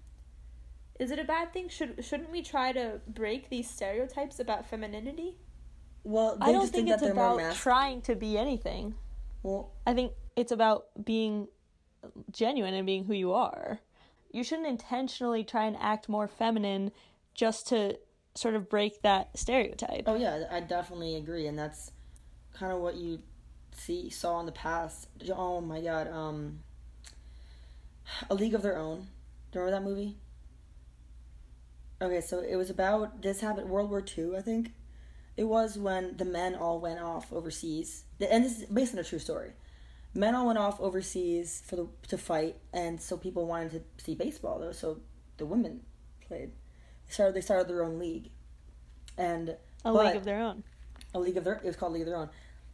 is 0.99 1.11
it 1.11 1.19
a 1.19 1.25
bad 1.25 1.53
thing 1.53 1.69
should 1.69 2.05
shouldn't 2.05 2.31
we 2.31 2.43
try 2.43 2.73
to 2.73 3.01
break 3.07 3.49
these 3.49 3.69
stereotypes 3.71 4.39
about 4.41 4.67
femininity 4.69 5.37
Well, 6.05 6.37
I 6.41 6.53
don't 6.53 6.63
just 6.63 6.73
think 6.73 6.89
think, 6.89 7.01
it's 7.03 7.11
about 7.11 7.55
trying 7.55 8.03
to 8.03 8.15
be 8.17 8.37
anything. 8.39 8.95
well, 9.43 9.71
I 9.87 9.95
think 9.95 10.13
it's 10.37 10.53
about 10.53 10.87
being 11.05 11.49
genuine 12.33 12.73
and 12.75 12.87
being 12.87 13.05
who 13.05 13.13
you 13.15 13.33
are. 13.33 13.81
You 14.33 14.43
shouldn't 14.45 14.69
intentionally 14.69 15.45
try 15.45 15.65
and 15.67 15.77
act 15.79 16.09
more 16.09 16.27
feminine 16.29 16.93
just 17.35 17.69
to 17.69 17.99
sort 18.35 18.55
of 18.55 18.69
break 18.69 19.03
that 19.03 19.37
stereotype. 19.37 20.05
oh 20.07 20.15
yeah, 20.15 20.45
I 20.51 20.61
definitely 20.61 21.17
agree, 21.17 21.47
and 21.47 21.59
that's 21.59 21.93
kind 22.53 22.73
of 22.73 22.81
what 22.81 22.97
you 22.97 23.21
see 23.73 24.11
saw 24.11 24.41
in 24.41 24.47
the 24.47 24.53
past. 24.53 25.09
Oh 25.35 25.61
my 25.61 25.81
god, 25.81 26.09
um, 26.09 26.61
A 28.29 28.35
League 28.35 28.55
of 28.55 28.63
Their 28.63 28.79
Own. 28.79 29.09
Do 29.51 29.59
you 29.59 29.65
remember 29.65 29.85
that 29.85 29.89
movie? 29.89 30.17
Okay, 32.03 32.21
so 32.21 32.41
it 32.41 32.57
was 32.57 32.71
about 32.71 33.21
this 33.23 33.41
happened 33.41 33.69
World 33.69 33.91
War 33.91 34.01
Two, 34.01 34.37
I 34.37 34.43
think. 34.43 34.73
It 35.37 35.45
was 35.45 35.79
when 35.79 36.17
the 36.17 36.25
men 36.25 36.55
all 36.55 36.81
went 36.81 37.01
off 37.01 37.33
overseas, 37.33 38.05
and 38.21 38.45
this 38.45 38.61
is 38.61 38.67
based 38.67 38.93
on 38.95 39.01
a 39.01 39.05
true 39.05 39.19
story. 39.19 39.53
Men 40.13 40.35
all 40.35 40.47
went 40.47 40.59
off 40.59 40.81
overseas 40.81 41.63
for 41.65 41.77
the 41.77 41.89
to 42.09 42.19
fight, 42.19 42.57
and 42.73 43.01
so 43.01 43.17
people 43.17 43.47
wanted 43.47 43.71
to 43.99 44.05
see 44.05 44.15
baseball 44.15 44.59
though. 44.59 44.73
So 44.73 45.01
the 45.37 45.47
women 45.47 45.81
played. 46.27 46.53
They 47.11 47.15
started 47.15 47.35
they 47.35 47.41
started 47.41 47.67
their 47.67 47.83
own 47.83 47.99
league, 47.99 48.31
and 49.19 49.57
A 49.85 49.93
league 49.93 50.15
of 50.15 50.25
their 50.25 50.41
own. 50.41 50.63
a 51.13 51.19
league 51.19 51.37
of 51.37 51.43
their 51.43 51.55
it 51.55 51.65
was 51.65 51.75
called 51.75 51.93
League 51.93 52.03
of 52.03 52.07
Their 52.07 52.17
Own. 52.17 52.31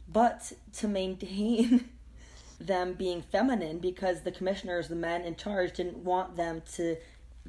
But 0.07 0.53
to 0.73 0.87
maintain 0.87 1.89
them 2.59 2.93
being 2.93 3.23
feminine 3.23 3.79
because 3.79 4.21
the 4.21 4.31
commissioners, 4.31 4.89
the 4.89 4.95
men 4.95 5.23
in 5.23 5.35
charge 5.37 5.73
didn't 5.73 5.97
want 5.97 6.35
them 6.35 6.61
to 6.75 6.97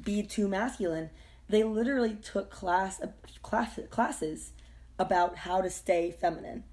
be 0.03 0.23
too 0.23 0.47
masculine, 0.47 1.11
they 1.47 1.63
literally 1.63 2.15
took 2.15 2.49
class, 2.49 2.99
class 3.43 3.79
classes 3.91 4.53
about 4.97 5.37
how 5.37 5.61
to 5.61 5.69
stay 5.69 6.09
feminine. 6.09 6.63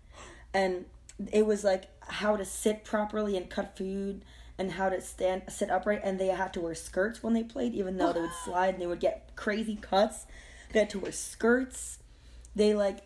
And 0.54 0.86
it 1.30 1.44
was 1.44 1.62
like 1.62 1.88
how 2.00 2.36
to 2.36 2.44
sit 2.46 2.84
properly 2.84 3.36
and 3.36 3.50
cut 3.50 3.76
food 3.76 4.24
and 4.58 4.72
how 4.72 4.88
to 4.88 5.00
stand 5.00 5.42
sit 5.48 5.70
upright 5.70 6.00
and 6.02 6.18
they 6.18 6.28
had 6.28 6.52
to 6.52 6.60
wear 6.60 6.74
skirts 6.74 7.22
when 7.22 7.34
they 7.34 7.42
played 7.42 7.74
even 7.74 7.96
though 7.98 8.12
they 8.12 8.20
would 8.20 8.30
slide 8.44 8.74
and 8.74 8.82
they 8.82 8.86
would 8.86 9.00
get 9.00 9.30
crazy 9.36 9.76
cuts. 9.76 10.26
They 10.72 10.80
had 10.80 10.90
to 10.90 10.98
wear 10.98 11.12
skirts 11.12 11.98
they 12.56 12.74
like 12.74 13.04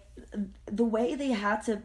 the 0.66 0.84
way 0.84 1.14
they 1.14 1.32
had 1.32 1.62
to 1.64 1.82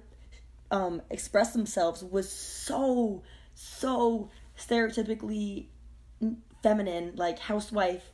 um, 0.71 1.01
express 1.09 1.51
themselves 1.51 2.03
was 2.03 2.31
so 2.31 3.23
so 3.55 4.29
stereotypically 4.57 5.65
feminine 6.63 7.13
like 7.15 7.39
housewife 7.39 8.11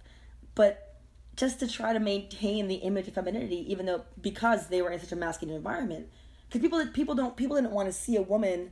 but 0.56 0.96
just 1.36 1.60
to 1.60 1.68
try 1.68 1.94
to 1.94 2.00
maintain 2.00 2.68
the 2.68 2.76
image 2.76 3.08
of 3.08 3.14
femininity 3.14 3.72
even 3.72 3.86
though 3.86 4.04
because 4.22 4.68
they 4.68 4.82
were 4.82 4.92
in 4.92 5.00
such 5.00 5.12
a 5.12 5.16
masculine 5.16 5.56
environment 5.56 6.08
because 6.48 6.62
people 6.62 6.86
people 6.88 7.16
don't 7.16 7.36
people 7.36 7.56
didn't 7.56 7.72
want 7.72 7.88
to 7.88 7.94
see 7.94 8.16
a 8.16 8.22
woman 8.22 8.72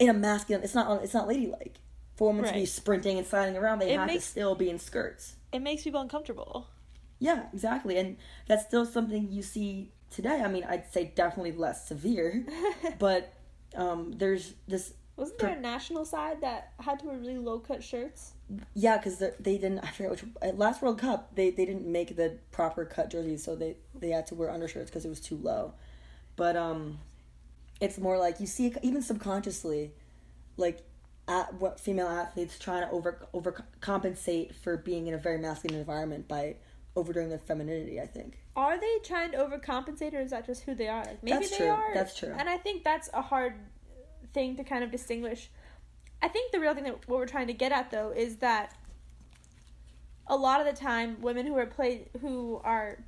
in 0.00 0.08
a 0.08 0.12
masculine 0.12 0.64
it's 0.64 0.74
not 0.74 1.02
it's 1.04 1.14
not 1.14 1.28
ladylike 1.28 1.76
for 2.16 2.32
women 2.32 2.44
to 2.44 2.52
be 2.52 2.66
sprinting 2.66 3.16
and 3.18 3.26
sliding 3.26 3.56
around 3.56 3.78
they 3.78 3.92
It 3.92 3.98
have 3.98 4.06
makes- 4.08 4.24
to 4.24 4.30
still 4.30 4.54
be 4.56 4.68
in 4.68 4.78
skirts 4.78 5.36
It 5.52 5.60
makes 5.60 5.82
people 5.84 6.00
uncomfortable. 6.00 6.66
yeah, 7.18 7.44
exactly. 7.52 7.96
And 7.98 8.16
that's 8.48 8.64
still 8.64 8.84
something 8.86 9.28
you 9.30 9.42
see 9.42 9.90
today. 10.10 10.42
I 10.42 10.48
mean, 10.48 10.64
I'd 10.64 10.90
say 10.92 11.12
definitely 11.14 11.52
less 11.52 11.86
severe, 11.88 12.44
but 12.98 13.32
um, 13.76 14.12
there's 14.16 14.54
this. 14.68 14.94
wasn't 15.16 15.38
there 15.38 15.56
a 15.56 15.60
national 15.60 16.04
side 16.04 16.40
that 16.40 16.72
had 16.80 16.98
to 17.00 17.06
wear 17.06 17.16
really 17.18 17.36
low 17.38 17.58
cut 17.58 17.82
shirts 17.82 18.32
Yeah, 18.74 18.96
because 18.98 19.18
they 19.18 19.58
didn't. 19.58 19.80
I 19.80 19.90
forget 19.90 20.10
which. 20.12 20.24
At 20.42 20.56
last 20.58 20.82
World 20.82 20.98
Cup, 20.98 21.34
they, 21.34 21.50
they 21.50 21.64
didn't 21.66 21.86
make 21.86 22.16
the 22.16 22.38
proper 22.52 22.84
cut 22.84 23.10
jerseys, 23.10 23.42
so 23.44 23.54
they 23.56 23.76
they 23.98 24.10
had 24.10 24.26
to 24.28 24.34
wear 24.34 24.50
undershirts 24.50 24.88
because 24.90 25.04
it 25.04 25.08
was 25.10 25.20
too 25.20 25.36
low. 25.36 25.72
But 26.36 26.56
um, 26.56 26.98
it's 27.80 27.98
more 27.98 28.18
like 28.18 28.40
you 28.40 28.46
see 28.46 28.72
even 28.82 29.02
subconsciously, 29.02 29.92
like 30.56 30.82
at 31.28 31.54
what 31.54 31.78
female 31.80 32.08
athletes 32.08 32.58
trying 32.58 32.82
to 32.82 32.90
over 32.90 33.26
overcompensate 33.34 34.54
for 34.54 34.76
being 34.76 35.06
in 35.06 35.14
a 35.14 35.18
very 35.18 35.38
masculine 35.38 35.78
environment 35.78 36.26
by 36.28 36.56
overdoing 36.96 37.28
their 37.28 37.38
femininity. 37.38 38.00
I 38.00 38.06
think. 38.06 38.38
are 38.56 38.78
they 38.78 38.98
trying 39.04 39.30
to 39.32 39.38
overcompensate 39.38 40.12
or 40.12 40.20
is 40.20 40.30
that 40.30 40.44
just 40.44 40.64
who 40.64 40.74
they 40.74 40.88
are 40.88 41.04
like 41.04 41.22
maybe 41.22 41.38
That's 41.38 41.50
they 41.50 41.56
true. 41.58 41.68
are 41.68 41.94
That's 41.94 42.18
true. 42.18 42.34
and 42.36 42.48
i 42.48 42.56
think 42.58 42.82
that's 42.82 43.08
a 43.14 43.22
hard 43.22 43.54
thing 44.34 44.56
to 44.56 44.64
kind 44.64 44.82
of 44.82 44.90
distinguish 44.90 45.48
i 46.20 46.26
think 46.28 46.50
the 46.50 46.58
real 46.60 46.74
thing 46.74 46.82
that 46.84 47.08
what 47.08 47.18
we're 47.20 47.26
trying 47.26 47.46
to 47.46 47.52
get 47.52 47.70
at 47.70 47.90
though 47.92 48.10
is 48.10 48.36
that 48.38 48.74
a 50.26 50.36
lot 50.36 50.60
of 50.60 50.66
the 50.66 50.72
time 50.78 51.16
women 51.20 51.46
who 51.46 51.56
are 51.56 51.66
play 51.66 52.08
who 52.20 52.60
are 52.64 52.98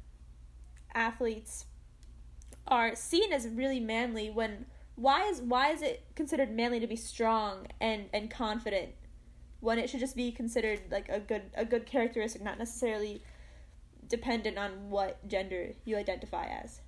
athletes 0.95 1.67
are 2.67 2.95
seen 2.95 3.33
as 3.33 3.49
really 3.49 3.81
manly 3.81 4.31
when 4.31 4.67
why 4.95 5.27
is 5.29 5.41
why 5.41 5.71
is 5.71 5.83
it 5.83 6.05
considered 6.15 6.51
manly 6.51 6.79
to 6.81 6.87
be 6.87 6.97
strong 6.97 7.67
and 7.81 8.05
and 8.13 8.31
confident 8.31 8.91
when 9.61 9.79
it 9.79 9.89
should 9.89 10.01
just 10.01 10.17
be 10.17 10.31
considered 10.31 10.81
like 10.91 11.09
a 11.09 11.21
good 11.21 11.43
a 11.55 11.65
good 11.65 11.87
characteristic 11.87 12.43
not 12.43 12.59
necessarily 12.59 13.23
dependent 14.09 14.59
on 14.59 14.91
what 14.91 15.27
gender 15.27 15.73
you 15.85 15.97
identify 15.97 16.47
as? 16.47 16.81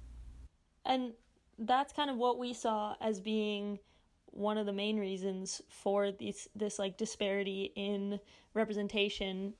And 0.85 1.13
that's 1.59 1.93
kind 1.93 2.11
of 2.11 2.17
what 2.17 2.39
we 2.39 2.53
saw 2.53 2.95
as 3.01 3.21
being 3.21 3.79
one 4.27 4.59
of 4.59 4.67
the 4.67 4.73
main 4.73 4.99
reasons 4.99 5.63
for 5.69 6.11
this 6.13 6.49
this 6.55 6.79
like 6.79 6.99
disparity 6.99 7.73
in 7.77 8.19
representation 8.53 9.55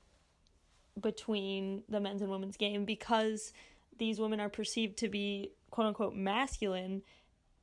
between 1.01 1.83
the 1.89 1.99
men's 1.99 2.21
and 2.21 2.29
women's 2.29 2.57
game 2.57 2.85
because 2.85 3.53
these 3.97 4.19
women 4.19 4.39
are 4.39 4.49
perceived 4.49 4.97
to 4.97 5.07
be 5.07 5.51
quote 5.75 5.87
unquote 5.87 6.15
masculine. 6.15 7.01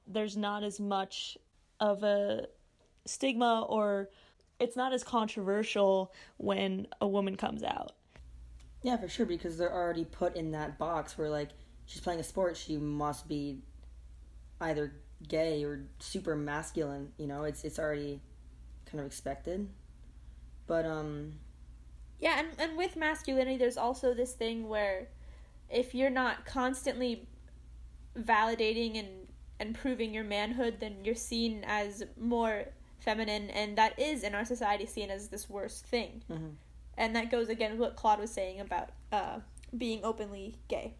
There's 0.06 0.36
not 0.36 0.62
as 0.62 0.78
much 0.78 1.38
of 1.80 2.02
a 2.02 2.46
stigma 3.06 3.64
or 3.70 4.10
it's 4.60 4.76
not 4.76 4.92
as 4.92 5.02
controversial 5.02 6.12
when 6.36 6.88
a 7.00 7.08
woman 7.08 7.36
comes 7.36 7.62
out. 7.62 7.92
Yeah, 8.82 8.98
for 8.98 9.08
sure, 9.08 9.24
because 9.24 9.56
they're 9.56 9.72
already 9.72 10.04
put 10.04 10.36
in 10.36 10.50
that 10.50 10.78
box 10.78 11.16
where 11.16 11.30
like 11.30 11.52
she's 11.86 12.02
playing 12.02 12.20
a 12.20 12.22
sport, 12.22 12.54
she 12.54 12.76
must 12.76 13.28
be 13.28 13.60
either 14.60 14.92
gay 15.26 15.64
or 15.64 15.86
super 15.98 16.36
masculine. 16.36 17.12
You 17.16 17.28
know, 17.28 17.44
it's 17.44 17.64
it's 17.64 17.78
already 17.78 18.20
kind 18.84 19.00
of 19.00 19.06
expected. 19.06 19.70
But 20.66 20.84
um, 20.84 21.32
Yeah, 22.20 22.40
and, 22.40 22.48
and 22.58 22.76
with 22.76 22.94
masculinity, 22.94 23.56
there's 23.56 23.78
also 23.78 24.12
this 24.12 24.34
thing 24.34 24.68
where 24.68 25.08
if 25.70 25.94
you're 25.94 26.10
not 26.10 26.44
constantly 26.44 27.26
validating 28.18 28.98
and, 28.98 29.08
and 29.58 29.74
proving 29.74 30.12
your 30.14 30.24
manhood, 30.24 30.76
then 30.80 31.04
you're 31.04 31.14
seen 31.14 31.64
as 31.66 32.04
more 32.18 32.66
feminine, 33.00 33.50
and 33.50 33.76
that 33.78 33.98
is 33.98 34.22
in 34.22 34.34
our 34.34 34.44
society 34.44 34.86
seen 34.86 35.10
as 35.10 35.28
this 35.28 35.50
worst 35.50 35.86
thing. 35.86 36.22
Mhm. 36.30 36.54
And 36.96 37.16
that 37.16 37.30
goes 37.30 37.48
again 37.48 37.72
with 37.72 37.80
what 37.80 37.96
Claude 37.96 38.20
was 38.20 38.30
saying 38.30 38.60
about 38.60 38.90
uh, 39.10 39.40
being 39.76 40.04
openly 40.04 40.56
gay. 40.68 40.94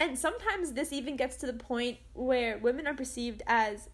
And 0.00 0.18
sometimes 0.18 0.72
this 0.72 0.92
even 0.92 1.16
gets 1.16 1.36
to 1.36 1.46
the 1.46 1.52
point 1.52 1.98
where 2.14 2.58
women 2.58 2.86
are 2.86 2.94
perceived 2.94 3.42
as 3.46 3.88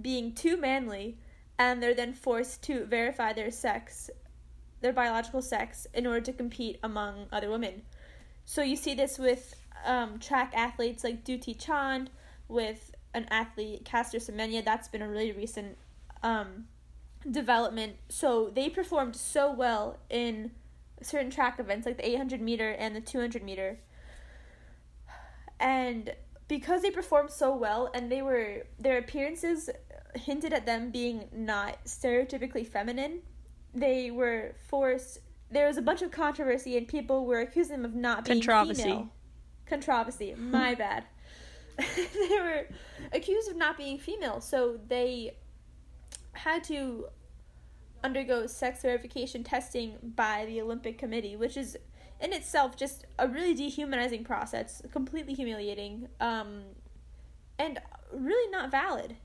being 0.00 0.34
too 0.34 0.56
manly, 0.56 1.18
and 1.58 1.82
they're 1.82 1.94
then 1.94 2.14
forced 2.14 2.62
to 2.64 2.84
verify 2.84 3.32
their 3.32 3.50
sex 3.50 4.10
their 4.84 4.92
biological 4.92 5.40
sex 5.40 5.86
in 5.94 6.06
order 6.06 6.20
to 6.20 6.32
compete 6.32 6.78
among 6.82 7.26
other 7.32 7.48
women. 7.48 7.80
So 8.44 8.60
you 8.60 8.76
see 8.76 8.94
this 8.94 9.18
with 9.18 9.54
um, 9.84 10.18
track 10.18 10.52
athletes 10.54 11.04
like 11.04 11.24
Dutee 11.24 11.58
Chand, 11.58 12.10
with 12.48 12.94
an 13.14 13.26
athlete 13.30 13.84
Caster 13.84 14.18
Semenya. 14.18 14.64
That's 14.64 14.88
been 14.88 15.02
a 15.02 15.08
really 15.08 15.32
recent 15.32 15.78
um, 16.22 16.66
development. 17.30 17.96
So 18.08 18.50
they 18.54 18.68
performed 18.68 19.16
so 19.16 19.52
well 19.52 19.98
in 20.10 20.50
certain 21.02 21.30
track 21.30 21.58
events 21.58 21.86
like 21.86 21.96
the 21.96 22.08
800 22.08 22.40
meter 22.40 22.70
and 22.70 22.94
the 22.94 23.00
200 23.00 23.42
meter. 23.42 23.78
And 25.60 26.14
because 26.48 26.82
they 26.82 26.90
performed 26.90 27.30
so 27.30 27.54
well 27.54 27.90
and 27.94 28.10
they 28.10 28.20
were 28.20 28.66
their 28.78 28.98
appearances 28.98 29.70
hinted 30.14 30.52
at 30.52 30.66
them 30.66 30.90
being 30.90 31.28
not 31.32 31.84
stereotypically 31.86 32.66
feminine 32.66 33.22
they 33.74 34.10
were 34.10 34.54
forced. 34.68 35.18
There 35.50 35.66
was 35.66 35.76
a 35.76 35.82
bunch 35.82 36.02
of 36.02 36.10
controversy, 36.10 36.76
and 36.76 36.86
people 36.86 37.26
were 37.26 37.40
accusing 37.40 37.82
them 37.82 37.84
of 37.84 37.94
not 37.94 38.24
being 38.24 38.40
Controversy. 38.40 38.82
female. 38.82 39.08
Controversy. 39.66 40.34
My 40.36 40.74
bad. 40.76 41.04
they 41.76 42.40
were 42.40 42.66
accused 43.12 43.50
of 43.50 43.56
not 43.56 43.76
being 43.76 43.98
female, 43.98 44.40
so 44.40 44.78
they 44.88 45.36
had 46.32 46.62
to 46.64 47.06
undergo 48.04 48.46
sex 48.46 48.82
verification 48.82 49.42
testing 49.42 49.96
by 50.14 50.44
the 50.46 50.60
Olympic 50.60 50.98
Committee, 50.98 51.36
which 51.36 51.56
is 51.56 51.76
in 52.20 52.32
itself 52.32 52.76
just 52.76 53.06
a 53.18 53.26
really 53.26 53.54
dehumanizing 53.54 54.24
process, 54.24 54.82
completely 54.92 55.34
humiliating, 55.34 56.08
um, 56.20 56.62
and 57.58 57.80
really 58.12 58.50
not 58.50 58.70
valid. 58.70 59.16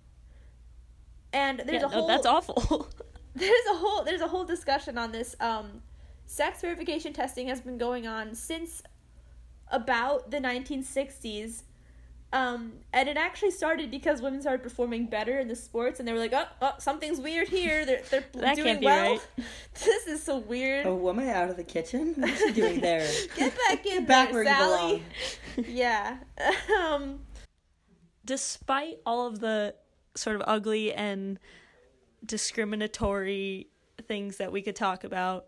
And 1.32 1.60
there's 1.60 1.82
yeah, 1.82 1.86
a 1.86 1.89
whole 1.89 2.08
no, 2.08 2.15
that's 2.15 2.25
awful. 2.25 2.89
there's 3.36 3.65
a 3.71 3.75
whole 3.75 4.04
there's 4.04 4.21
a 4.21 4.28
whole 4.28 4.45
discussion 4.45 4.97
on 4.97 5.12
this 5.12 5.36
um 5.39 5.82
sex 6.25 6.62
verification 6.62 7.13
testing 7.13 7.47
has 7.47 7.62
been 7.62 7.78
going 7.78 8.08
on 8.08 8.34
since 8.34 8.82
about 9.71 10.32
the 10.32 10.38
1960s 10.38 11.63
um 12.32 12.73
and 12.93 13.10
it 13.10 13.17
actually 13.17 13.49
started 13.49 13.89
because 13.89 14.21
women 14.21 14.39
started 14.39 14.62
performing 14.62 15.08
better 15.08 15.39
in 15.39 15.47
the 15.47 15.55
sports 15.55 15.99
and 15.99 16.08
they 16.08 16.13
were 16.13 16.19
like 16.19 16.34
oh, 16.34 16.45
oh 16.62 16.73
something's 16.77 17.19
weird 17.19 17.47
here 17.47 17.86
they're, 17.86 18.01
they're 18.12 18.23
That 18.34 18.55
doing 18.55 18.67
can't 18.67 18.79
be 18.82 18.86
well 18.86 19.12
right. 19.13 19.21
this 19.84 20.08
is 20.08 20.21
so 20.21 20.38
weird 20.38 20.86
a 20.86 20.93
woman 20.93 21.27
out 21.27 21.49
of 21.49 21.58
the 21.58 21.63
kitchen. 21.63 22.13
What's 22.17 22.38
she 22.38 22.51
doing 22.53 22.82
there? 22.82 23.10
get 23.36 23.58
back 23.67 23.86
in 23.86 24.05
Get 24.05 24.08
back 24.08 24.32
there 24.32 24.34
where 24.34 24.43
you 24.43 24.49
sally 24.49 25.03
belong. 25.55 25.75
yeah 25.75 26.17
um 26.79 27.21
Despite 28.25 28.99
all 29.08 29.25
of 29.25 29.39
the 29.39 29.73
sort 30.13 30.36
of 30.36 30.43
ugly 30.45 30.93
and 30.93 31.39
discriminatory 32.23 33.67
things 34.08 34.38
that 34.38 34.51
we 34.51 34.62
could 34.62 34.75
talk 34.75 35.03
about, 35.03 35.47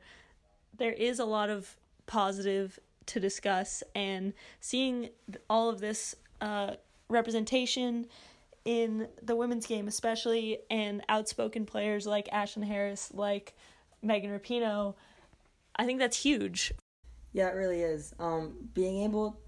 there 0.78 0.92
is 0.92 1.20
a 1.20 1.26
lot 1.26 1.52
of 1.52 1.78
positive 2.08 2.80
to 3.12 3.20
discuss, 3.20 3.84
and 3.96 4.34
seeing 4.60 5.10
all 5.50 5.70
of 5.70 5.80
this 5.80 6.16
uh, 6.40 6.76
representation 7.10 8.08
in 8.66 9.08
the 9.22 9.36
women's 9.36 9.66
game, 9.66 9.88
especially, 9.88 10.60
and 10.70 11.04
outspoken 11.10 11.66
players 11.66 12.06
like 12.06 12.28
Ashlyn 12.30 12.66
Harris, 12.66 13.12
like 13.14 13.54
Megan 14.02 14.32
Rapinoe, 14.32 14.96
I 15.76 15.86
think 15.86 16.00
that's 16.00 16.18
huge. 16.18 16.74
Yeah, 17.34 17.48
it 17.48 17.56
really 17.56 17.82
is. 17.82 18.14
Um, 18.20 18.70
being 18.74 19.04
able, 19.04 19.40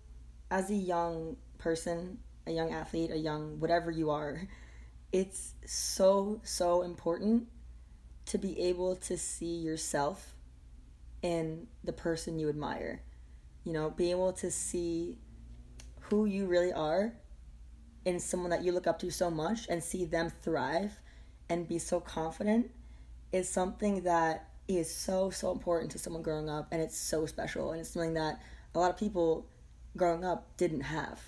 as 0.49 0.69
a 0.69 0.75
young 0.75 1.37
person, 1.57 2.17
a 2.47 2.51
young 2.51 2.71
athlete, 2.71 3.11
a 3.11 3.17
young 3.17 3.59
whatever 3.59 3.91
you 3.91 4.09
are, 4.09 4.47
it's 5.11 5.53
so, 5.65 6.41
so 6.43 6.81
important 6.81 7.47
to 8.25 8.37
be 8.37 8.59
able 8.59 8.95
to 8.95 9.17
see 9.17 9.57
yourself 9.57 10.35
in 11.21 11.67
the 11.83 11.93
person 11.93 12.39
you 12.39 12.49
admire. 12.49 13.01
You 13.63 13.73
know, 13.73 13.89
being 13.89 14.11
able 14.11 14.33
to 14.33 14.51
see 14.51 15.17
who 16.01 16.25
you 16.25 16.45
really 16.45 16.73
are 16.73 17.13
in 18.05 18.19
someone 18.19 18.49
that 18.49 18.63
you 18.63 18.71
look 18.71 18.87
up 18.87 18.99
to 18.99 19.09
so 19.09 19.31
much 19.31 19.67
and 19.69 19.81
see 19.81 20.05
them 20.05 20.31
thrive 20.41 20.99
and 21.49 21.67
be 21.67 21.79
so 21.79 21.99
confident 21.99 22.69
is 23.31 23.47
something 23.47 24.03
that 24.03 24.49
is 24.67 24.93
so 24.93 25.29
so 25.29 25.51
important 25.51 25.91
to 25.91 25.99
someone 25.99 26.21
growing 26.21 26.49
up 26.49 26.67
and 26.71 26.81
it's 26.81 26.97
so 26.97 27.25
special 27.25 27.71
and 27.71 27.81
it's 27.81 27.89
something 27.89 28.13
that 28.13 28.41
a 28.75 28.79
lot 28.79 28.89
of 28.89 28.97
people 28.97 29.45
growing 29.95 30.23
up 30.23 30.55
didn't 30.57 30.81
have. 30.81 31.19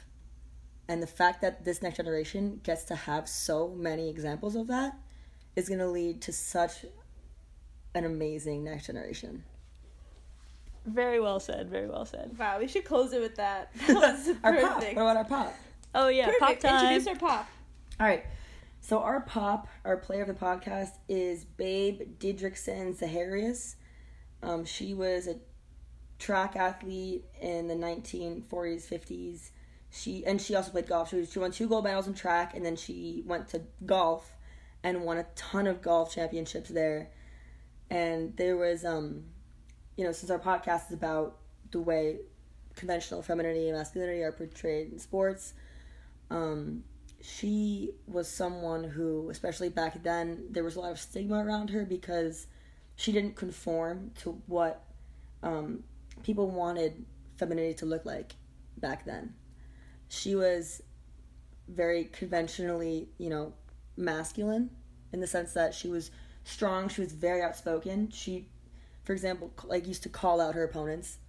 And 0.87 1.01
the 1.01 1.07
fact 1.07 1.41
that 1.41 1.65
this 1.65 1.81
next 1.81 1.97
generation 1.97 2.59
gets 2.63 2.83
to 2.85 2.95
have 2.95 3.27
so 3.27 3.69
many 3.69 4.09
examples 4.09 4.55
of 4.55 4.67
that 4.67 4.97
is 5.55 5.67
going 5.67 5.79
to 5.79 5.87
lead 5.87 6.21
to 6.23 6.33
such 6.33 6.85
an 7.93 8.05
amazing 8.05 8.63
next 8.63 8.87
generation 8.87 9.43
Very 10.85 11.19
well 11.19 11.39
said. 11.39 11.69
Very 11.69 11.87
well 11.87 12.05
said. 12.05 12.37
wow 12.37 12.59
we 12.59 12.67
should 12.67 12.85
close 12.85 13.13
it 13.13 13.21
with 13.21 13.35
that 13.35 13.73
that 13.87 13.95
was 13.95 14.29
our 14.43 14.53
pop 14.61 14.83
what 14.83 14.91
about 14.93 15.17
our 15.17 15.25
pop 15.25 15.53
Oh 15.93 16.09
yeah, 16.09 16.29
pop 16.39 16.59
time. 16.59 16.83
introduce 16.93 17.07
our 17.07 17.15
pop 17.15 17.47
All 17.99 18.05
right. 18.05 18.25
So 18.81 18.99
our 18.99 19.21
pop, 19.21 19.67
our 19.83 19.97
player 19.97 20.21
of 20.21 20.27
the 20.27 20.33
podcast 20.35 20.91
is 21.09 21.43
Babe 21.43 22.19
Didrikson 22.19 22.95
Zaharias. 22.95 23.75
Um, 24.43 24.63
she 24.65 24.93
was 24.93 25.27
a 25.27 25.37
track 26.19 26.55
athlete 26.55 27.25
in 27.41 27.67
the 27.67 27.73
1940s, 27.73 28.43
50s. 28.47 29.49
She 29.89 30.23
and 30.25 30.39
she 30.39 30.53
also 30.53 30.71
played 30.71 30.87
golf. 30.87 31.09
She, 31.09 31.15
was, 31.15 31.31
she 31.31 31.39
won 31.39 31.51
two 31.51 31.67
gold 31.67 31.85
medals 31.85 32.05
in 32.07 32.13
track, 32.13 32.55
and 32.55 32.65
then 32.65 32.75
she 32.75 33.23
went 33.25 33.47
to 33.49 33.61
golf 33.85 34.33
and 34.83 35.03
won 35.03 35.17
a 35.17 35.25
ton 35.35 35.65
of 35.65 35.81
golf 35.81 36.13
championships 36.13 36.69
there. 36.69 37.09
And 37.89 38.35
there 38.37 38.57
was, 38.57 38.83
um, 38.85 39.23
you 39.95 40.03
know, 40.03 40.11
since 40.11 40.29
our 40.29 40.39
podcast 40.39 40.87
is 40.87 40.93
about 40.93 41.37
the 41.71 41.79
way 41.79 42.17
conventional 42.75 43.21
femininity 43.21 43.69
and 43.69 43.77
masculinity 43.77 44.21
are 44.23 44.31
portrayed 44.31 44.91
in 44.91 44.99
sports, 44.99 45.53
um, 46.29 46.83
she 47.21 47.91
was 48.07 48.29
someone 48.29 48.83
who, 48.83 49.29
especially 49.29 49.69
back 49.69 50.03
then, 50.03 50.45
there 50.51 50.63
was 50.63 50.75
a 50.75 50.79
lot 50.79 50.91
of 50.91 50.99
stigma 50.99 51.43
around 51.43 51.69
her 51.69 51.85
because 51.85 52.47
she 52.95 53.11
didn't 53.11 53.35
conform 53.35 54.11
to 54.21 54.41
what 54.47 54.83
um, 55.43 55.83
people 56.23 56.49
wanted 56.49 57.05
femininity 57.37 57.73
to 57.75 57.85
look 57.85 58.05
like 58.05 58.35
back 58.77 59.05
then. 59.05 59.33
She 60.07 60.35
was 60.35 60.81
very 61.67 62.05
conventionally, 62.05 63.09
you 63.17 63.29
know, 63.29 63.53
masculine 63.97 64.69
in 65.11 65.19
the 65.19 65.27
sense 65.27 65.53
that 65.53 65.73
she 65.73 65.87
was 65.87 66.11
strong, 66.43 66.89
she 66.89 67.01
was 67.01 67.11
very 67.11 67.41
outspoken. 67.41 68.09
She, 68.11 68.47
for 69.05 69.13
example, 69.13 69.53
like 69.63 69.87
used 69.87 70.03
to 70.03 70.09
call 70.09 70.41
out 70.41 70.55
her 70.55 70.63
opponents. 70.63 71.19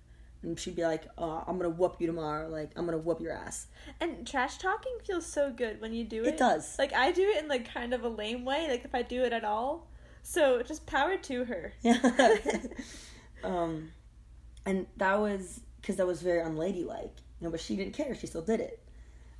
And 0.42 0.58
she'd 0.58 0.76
be 0.76 0.84
like, 0.84 1.04
oh, 1.18 1.42
"I'm 1.46 1.56
gonna 1.56 1.70
whoop 1.70 1.96
you 1.98 2.06
tomorrow. 2.06 2.48
Like, 2.48 2.70
I'm 2.76 2.84
gonna 2.84 2.98
whoop 2.98 3.20
your 3.20 3.32
ass." 3.32 3.66
And 4.00 4.26
trash 4.26 4.58
talking 4.58 4.92
feels 5.04 5.26
so 5.26 5.50
good 5.50 5.80
when 5.80 5.92
you 5.92 6.04
do 6.04 6.22
it. 6.24 6.28
It 6.28 6.36
does. 6.36 6.78
Like 6.78 6.92
I 6.92 7.12
do 7.12 7.22
it 7.22 7.42
in 7.42 7.48
like 7.48 7.72
kind 7.72 7.94
of 7.94 8.04
a 8.04 8.08
lame 8.08 8.44
way, 8.44 8.66
like 8.68 8.84
if 8.84 8.94
I 8.94 9.02
do 9.02 9.24
it 9.24 9.32
at 9.32 9.44
all. 9.44 9.88
So 10.22 10.62
just 10.62 10.86
power 10.86 11.16
to 11.16 11.44
her. 11.44 11.72
Yeah. 11.82 12.36
um, 13.44 13.92
and 14.64 14.86
that 14.96 15.18
was 15.18 15.60
because 15.80 15.96
that 15.96 16.06
was 16.06 16.22
very 16.22 16.42
unladylike, 16.42 17.16
you 17.40 17.46
know. 17.46 17.50
But 17.50 17.60
she 17.60 17.76
didn't 17.76 17.94
care; 17.94 18.14
she 18.14 18.26
still 18.26 18.42
did 18.42 18.60
it. 18.60 18.82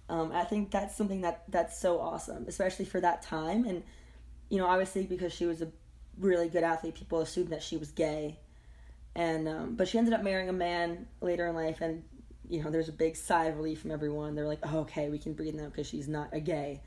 Um, 0.09 0.33
I 0.33 0.44
think 0.44 0.70
that's 0.70 0.96
something 0.96 1.22
that 1.22 1.44
that's 1.49 1.79
so 1.79 2.01
awesome, 2.01 2.46
especially 2.49 2.85
for 2.85 3.01
that 3.01 3.22
time. 3.22 3.64
And 3.64 3.83
you 4.49 4.59
know, 4.59 4.66
obviously 4.66 5.05
because 5.07 5.33
she 5.33 5.46
was 5.46 5.62
a 5.62 5.68
really 6.18 6.48
good 6.48 6.62
athlete, 6.62 6.94
people 6.94 7.20
assumed 7.20 7.50
that 7.50 7.62
she 7.62 7.76
was 7.76 7.90
gay, 7.90 8.38
and 9.14 9.48
um, 9.48 9.74
but 9.76 9.88
she 9.88 9.98
ended 9.98 10.14
up 10.14 10.22
marrying 10.22 10.48
a 10.48 10.52
man 10.55 11.07
later 11.20 11.46
in 11.46 11.55
life, 11.55 11.81
and 11.81 12.02
you 12.48 12.62
know 12.62 12.70
there's 12.70 12.88
a 12.88 12.92
big 12.92 13.16
sigh 13.16 13.46
of 13.46 13.57
relief 13.57 13.81
from 13.81 13.90
everyone. 13.90 14.35
They're 14.35 14.46
like, 14.46 14.61
oh, 14.62 14.81
okay, 14.81 15.09
we 15.09 15.18
can 15.18 15.33
breathe 15.35 15.55
now 15.55 15.66
because 15.66 15.87
she's 15.87 16.09
not 16.09 16.29
a 16.33 16.40
gay. 16.40 16.81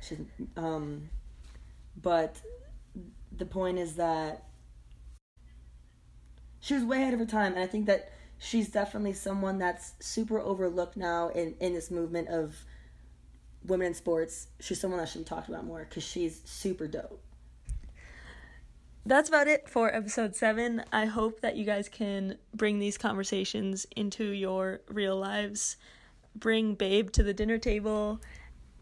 She's, 0.00 0.18
um, 0.56 1.08
but 2.00 2.40
the 3.36 3.46
point 3.46 3.78
is 3.78 3.96
that 3.96 4.44
she 6.60 6.74
was 6.74 6.84
way 6.84 7.02
ahead 7.02 7.14
of 7.14 7.20
her 7.20 7.26
time, 7.26 7.52
and 7.52 7.62
I 7.62 7.66
think 7.66 7.86
that 7.86 8.10
she's 8.38 8.68
definitely 8.68 9.12
someone 9.12 9.58
that's 9.58 9.92
super 10.00 10.38
overlooked 10.38 10.96
now 10.96 11.28
in 11.28 11.54
in 11.60 11.74
this 11.74 11.90
movement 11.90 12.28
of 12.28 12.56
women 13.64 13.88
in 13.88 13.94
sports. 13.94 14.48
She's 14.60 14.80
someone 14.80 15.00
that 15.00 15.08
should 15.08 15.22
be 15.22 15.24
talked 15.24 15.48
about 15.48 15.64
more 15.64 15.86
because 15.88 16.04
she's 16.04 16.42
super 16.44 16.86
dope. 16.86 17.22
That's 19.06 19.28
about 19.28 19.46
it 19.46 19.68
for 19.68 19.94
episode 19.94 20.34
seven. 20.34 20.82
I 20.92 21.06
hope 21.06 21.40
that 21.40 21.56
you 21.56 21.64
guys 21.64 21.88
can 21.88 22.38
bring 22.52 22.80
these 22.80 22.98
conversations 22.98 23.86
into 23.94 24.24
your 24.24 24.80
real 24.88 25.16
lives. 25.16 25.76
Bring 26.34 26.74
Babe 26.74 27.10
to 27.12 27.22
the 27.22 27.32
dinner 27.32 27.56
table 27.58 28.20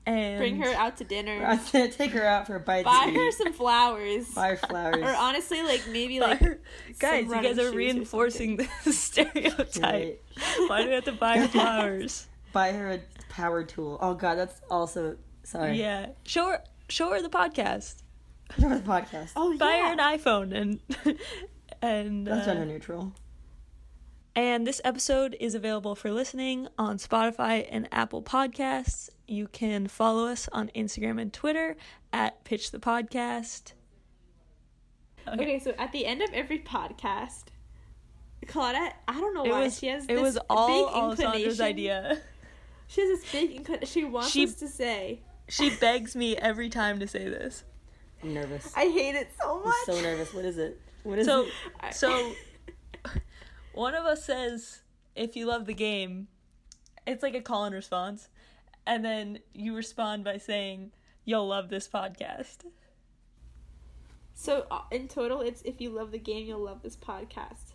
and 0.07 0.39
Bring 0.39 0.57
her 0.57 0.73
out 0.75 0.97
to 0.99 1.05
dinner. 1.05 1.59
Take 1.73 2.11
her 2.13 2.25
out 2.25 2.47
for 2.47 2.57
a 2.57 2.61
bite. 2.61 2.85
Buy 2.85 3.13
her 3.15 3.31
some 3.33 3.53
flowers. 3.53 4.29
Buy 4.35 4.51
her 4.51 4.57
flowers. 4.57 5.03
Or 5.03 5.15
honestly, 5.15 5.63
like 5.63 5.83
maybe 5.91 6.21
like 6.21 6.41
her- 6.41 6.61
guys, 6.99 7.27
you 7.27 7.43
guys 7.43 7.59
are 7.59 7.73
reinforcing 7.73 8.57
the 8.57 8.69
stereotype. 8.93 9.83
Right. 9.83 10.21
Why 10.69 10.83
do 10.83 10.89
we 10.89 10.95
have 10.95 11.05
to 11.05 11.13
buy 11.13 11.39
her 11.39 11.49
flowers? 11.49 12.27
Buy 12.53 12.71
her 12.71 12.93
a 12.93 13.01
power 13.31 13.65
tool. 13.65 13.99
Oh 14.01 14.15
god, 14.15 14.37
that's 14.37 14.61
also 14.71 15.17
sorry. 15.43 15.77
Yeah, 15.77 16.11
show 16.23 16.47
her, 16.51 16.65
show 16.89 17.11
her 17.11 17.21
the 17.21 17.29
podcast. 17.29 18.04
For 18.61 18.69
the 18.69 18.81
podcast. 18.85 19.33
Oh 19.37 19.57
Buy 19.59 19.77
yeah. 19.77 19.87
her 19.89 19.93
an 19.93 19.99
iPhone 20.19 20.55
and 20.55 20.81
and 21.83 22.27
that's 22.27 22.47
uh, 22.47 22.55
gender 22.55 22.67
neutral. 22.67 23.13
And 24.37 24.67
this 24.67 24.81
episode 24.85 25.37
is 25.39 25.55
available 25.55 25.95
for 25.95 26.11
listening 26.11 26.67
on 26.77 26.99
Spotify 26.99 27.67
and 27.71 27.89
Apple 27.93 28.21
Podcasts. 28.23 29.09
You 29.29 29.47
can 29.47 29.87
follow 29.87 30.27
us 30.27 30.49
on 30.53 30.71
Instagram 30.75 31.21
and 31.21 31.33
Twitter 31.33 31.77
at 32.13 32.43
Pitch 32.45 32.73
the 32.73 32.79
Podcast. 32.81 33.75
Okay, 35.29 35.59
so 35.59 35.73
at 35.79 35.93
the 35.93 36.05
end 36.05 36.21
of 36.21 36.31
every 36.33 36.59
podcast, 36.59 37.45
Claudette, 38.47 38.93
I 39.09 39.19
don't 39.21 39.35
know 39.35 39.45
It 39.45 39.51
why 39.53 39.63
was 39.65 39.79
she 39.79 39.87
has 39.87 40.05
it 40.05 40.09
this 40.09 40.21
was 40.21 40.39
all 40.51 40.67
big 40.69 40.95
Alessandra's 40.95 41.61
inclination. 41.61 41.65
idea. 41.65 42.19
She 42.89 43.01
has 43.01 43.21
this 43.21 43.33
big 43.33 43.51
inclination. 43.53 43.87
She 43.87 44.05
wants 44.05 44.31
She- 44.31 44.45
us 44.45 44.55
to 44.57 44.69
say, 44.69 45.21
She 45.49 45.71
begs 45.77 46.15
me 46.17 46.37
every 46.37 46.69
time 46.69 46.99
to 47.01 47.07
say 47.07 47.25
this. 47.29 47.65
I'm 48.25 48.35
nervous. 48.35 48.73
"I 48.77 48.85
hate 48.89 49.15
it 49.15 49.31
so 49.41 49.59
I'm 49.59 49.65
much." 49.65 49.85
so 49.87 50.01
nervous. 50.01 50.33
What 50.35 50.45
is 50.45 50.59
it? 50.59 50.81
What 51.03 51.19
is 51.19 51.27
So 51.27 51.47
it? 51.83 51.95
So 51.95 52.33
one 53.75 53.95
of 53.95 54.05
us 54.05 54.25
says 54.25 54.81
if 55.15 55.37
you 55.37 55.47
love 55.47 55.67
the 55.67 55.75
game, 55.75 56.29
it's 57.07 57.23
like 57.23 57.35
a 57.35 57.41
call 57.41 57.65
and 57.65 57.75
response. 57.75 58.29
And 58.87 59.05
then 59.05 59.39
you 59.53 59.75
respond 59.77 60.25
by 60.25 60.39
saying 60.39 60.93
you'll 61.25 61.49
love 61.49 61.69
this 61.69 61.89
podcast. 61.89 62.65
So 64.35 64.67
uh, 64.71 64.83
in 64.91 65.09
total, 65.09 65.41
it's 65.41 65.63
if 65.63 65.81
you 65.81 65.91
love 65.91 66.11
the 66.11 66.19
game, 66.19 66.47
you'll 66.47 66.65
love 66.65 66.83
this 66.83 66.97
podcast. 66.97 67.74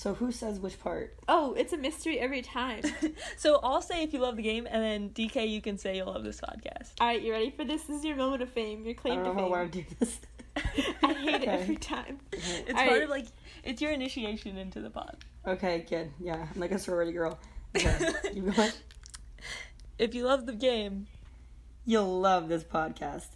So 0.00 0.14
who 0.14 0.32
says 0.32 0.58
which 0.58 0.80
part? 0.80 1.14
Oh, 1.28 1.52
it's 1.52 1.74
a 1.74 1.76
mystery 1.76 2.18
every 2.18 2.40
time. 2.40 2.80
So 3.36 3.60
I'll 3.62 3.82
say 3.82 4.02
if 4.02 4.14
you 4.14 4.18
love 4.20 4.36
the 4.36 4.42
game, 4.42 4.66
and 4.70 4.82
then 4.82 5.10
DK, 5.10 5.46
you 5.46 5.60
can 5.60 5.76
say 5.76 5.94
you'll 5.98 6.06
love 6.06 6.24
this 6.24 6.40
podcast. 6.40 6.92
All 6.98 7.06
right, 7.06 7.20
you 7.20 7.32
ready 7.32 7.50
for 7.50 7.64
this? 7.66 7.82
This 7.82 7.98
is 7.98 8.04
your 8.06 8.16
moment 8.16 8.40
of 8.40 8.48
fame. 8.48 8.86
Your 8.86 8.94
claim 8.94 9.18
I 9.18 9.22
claim 9.22 9.24
don't 9.24 9.36
to 9.36 9.42
know 9.42 9.48
how 9.54 9.62
I 9.62 9.66
fame. 9.68 9.70
want 9.70 9.72
to 9.72 9.82
do 9.82 9.96
this. 9.98 10.20
I 11.02 11.12
hate 11.12 11.42
it 11.42 11.48
every 11.48 11.76
time. 11.76 12.18
It's 12.32 12.70
All 12.70 12.76
part 12.76 12.88
right. 12.88 13.02
of 13.02 13.10
like 13.10 13.26
it's 13.62 13.82
your 13.82 13.92
initiation 13.92 14.56
into 14.56 14.80
the 14.80 14.88
pod. 14.88 15.18
Okay, 15.46 15.84
good. 15.86 16.10
Yeah, 16.18 16.46
I'm 16.54 16.58
like 16.58 16.72
a 16.72 16.78
sorority 16.78 17.12
girl. 17.12 17.38
Okay, 17.76 17.98
you 18.32 18.42
going? 18.52 18.72
If 19.98 20.14
you 20.14 20.24
love 20.24 20.46
the 20.46 20.54
game, 20.54 21.08
You'll 21.84 22.20
love 22.20 22.48
this 22.48 22.64
podcast. 22.64 23.26